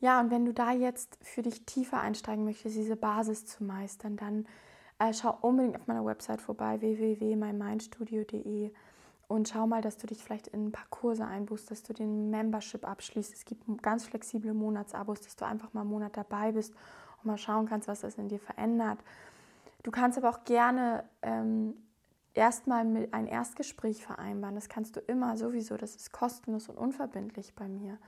Ja, 0.00 0.20
und 0.20 0.30
wenn 0.30 0.46
du 0.46 0.54
da 0.54 0.72
jetzt 0.72 1.18
für 1.22 1.42
dich 1.42 1.66
tiefer 1.66 2.00
einsteigen 2.00 2.44
möchtest, 2.44 2.76
diese 2.76 2.96
Basis 2.96 3.44
zu 3.46 3.64
meistern, 3.64 4.16
dann 4.16 4.46
äh, 4.98 5.12
schau 5.12 5.36
unbedingt 5.42 5.76
auf 5.76 5.86
meiner 5.86 6.04
Website 6.04 6.40
vorbei, 6.40 6.80
www.mymindstudio.de 6.80 8.72
und 9.28 9.48
schau 9.48 9.66
mal, 9.66 9.82
dass 9.82 9.98
du 9.98 10.06
dich 10.06 10.24
vielleicht 10.24 10.48
in 10.48 10.66
ein 10.66 10.72
paar 10.72 10.88
Kurse 10.88 11.26
einbuchst, 11.26 11.70
dass 11.70 11.82
du 11.82 11.92
den 11.92 12.30
Membership 12.30 12.88
abschließt. 12.88 13.32
Es 13.32 13.44
gibt 13.44 13.64
ganz 13.82 14.04
flexible 14.06 14.54
Monatsabos, 14.54 15.20
dass 15.20 15.36
du 15.36 15.44
einfach 15.44 15.72
mal 15.72 15.82
einen 15.82 15.90
Monat 15.90 16.16
dabei 16.16 16.52
bist 16.52 16.74
und 17.18 17.26
mal 17.26 17.38
schauen 17.38 17.66
kannst, 17.66 17.86
was 17.86 18.00
das 18.00 18.16
in 18.16 18.28
dir 18.28 18.40
verändert. 18.40 18.98
Du 19.82 19.90
kannst 19.90 20.18
aber 20.18 20.30
auch 20.30 20.44
gerne 20.44 21.04
ähm, 21.22 21.74
erstmal 22.34 23.08
ein 23.10 23.26
Erstgespräch 23.26 24.04
vereinbaren. 24.04 24.54
Das 24.54 24.68
kannst 24.68 24.96
du 24.96 25.00
immer 25.00 25.36
sowieso. 25.36 25.76
Das 25.76 25.96
ist 25.96 26.12
kostenlos 26.12 26.68
und 26.68 26.78
unverbindlich 26.78 27.54
bei 27.54 27.68
mir. 27.68 27.98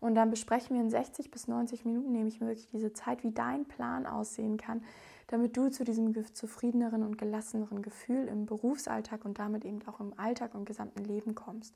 Und 0.00 0.14
dann 0.14 0.30
besprechen 0.30 0.76
wir 0.76 0.82
in 0.82 0.90
60 0.90 1.30
bis 1.30 1.48
90 1.48 1.84
Minuten, 1.84 2.12
nehme 2.12 2.28
ich 2.28 2.40
mir 2.40 2.48
wirklich 2.48 2.68
diese 2.68 2.92
Zeit, 2.92 3.24
wie 3.24 3.30
dein 3.30 3.64
Plan 3.64 4.06
aussehen 4.06 4.58
kann, 4.58 4.82
damit 5.28 5.56
du 5.56 5.70
zu 5.70 5.82
diesem 5.82 6.14
zufriedeneren 6.34 7.02
und 7.02 7.16
gelasseneren 7.16 7.80
Gefühl 7.80 8.28
im 8.28 8.44
Berufsalltag 8.44 9.24
und 9.24 9.38
damit 9.38 9.64
eben 9.64 9.80
auch 9.86 10.00
im 10.00 10.12
Alltag 10.18 10.54
und 10.54 10.66
gesamten 10.66 11.04
Leben 11.04 11.34
kommst. 11.34 11.74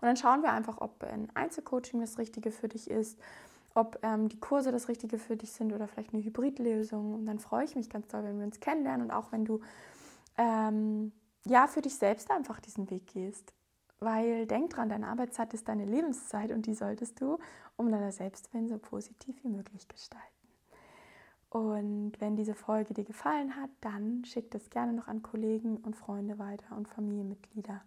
Und 0.00 0.06
dann 0.06 0.16
schauen 0.16 0.42
wir 0.42 0.52
einfach, 0.52 0.78
ob 0.78 1.02
ein 1.04 1.28
Einzelcoaching 1.34 2.00
das 2.00 2.18
Richtige 2.18 2.50
für 2.50 2.68
dich 2.68 2.90
ist, 2.90 3.18
ob 3.74 3.98
ähm, 4.02 4.28
die 4.28 4.40
Kurse 4.40 4.72
das 4.72 4.88
Richtige 4.88 5.16
für 5.18 5.36
dich 5.36 5.52
sind 5.52 5.72
oder 5.72 5.88
vielleicht 5.88 6.12
eine 6.12 6.22
Hybridlösung. 6.22 7.14
Und 7.14 7.26
dann 7.26 7.38
freue 7.38 7.64
ich 7.64 7.76
mich 7.76 7.88
ganz 7.88 8.08
doll, 8.08 8.24
wenn 8.24 8.38
wir 8.38 8.44
uns 8.44 8.60
kennenlernen 8.60 9.06
und 9.06 9.10
auch 9.10 9.32
wenn 9.32 9.44
du 9.44 9.60
ähm, 10.36 11.12
ja, 11.46 11.66
für 11.66 11.82
dich 11.82 11.96
selbst 11.96 12.30
einfach 12.30 12.60
diesen 12.60 12.90
Weg 12.90 13.06
gehst. 13.08 13.52
Weil 14.00 14.46
denk 14.46 14.70
dran, 14.70 14.88
deine 14.88 15.08
Arbeitszeit 15.08 15.52
ist 15.52 15.68
deine 15.68 15.84
Lebenszeit 15.84 16.52
und 16.52 16.66
die 16.66 16.74
solltest 16.74 17.20
du 17.20 17.38
um 17.76 17.90
deiner 17.90 18.12
Selbstwillen 18.12 18.68
so 18.68 18.78
positiv 18.78 19.36
wie 19.44 19.48
möglich 19.48 19.88
gestalten. 19.88 20.26
Und 21.50 22.12
wenn 22.20 22.36
diese 22.36 22.54
Folge 22.54 22.94
dir 22.94 23.04
gefallen 23.04 23.56
hat, 23.56 23.70
dann 23.80 24.24
schick 24.24 24.50
das 24.52 24.70
gerne 24.70 24.92
noch 24.92 25.08
an 25.08 25.22
Kollegen 25.22 25.78
und 25.78 25.96
Freunde 25.96 26.38
weiter 26.38 26.76
und 26.76 26.88
Familienmitglieder 26.88 27.82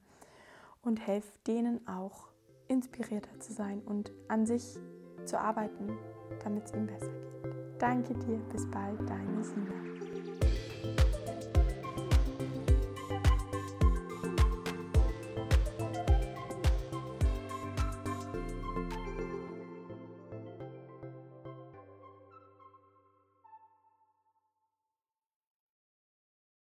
und 0.84 1.00
helf 1.08 1.26
denen 1.48 1.88
auch 1.88 2.28
inspirierter 2.68 3.40
zu 3.40 3.54
sein 3.54 3.82
und 3.82 4.12
an 4.28 4.46
sich 4.46 4.78
zu 5.26 5.40
arbeiten, 5.40 5.98
damit 6.44 6.66
es 6.66 6.74
ihnen 6.74 6.88
besser 6.88 7.12
geht. 7.12 7.82
Danke 7.82 8.14
dir, 8.16 8.38
bis 8.52 8.70
bald, 8.70 9.00
deine 9.10 9.44
Sina. 9.44 10.03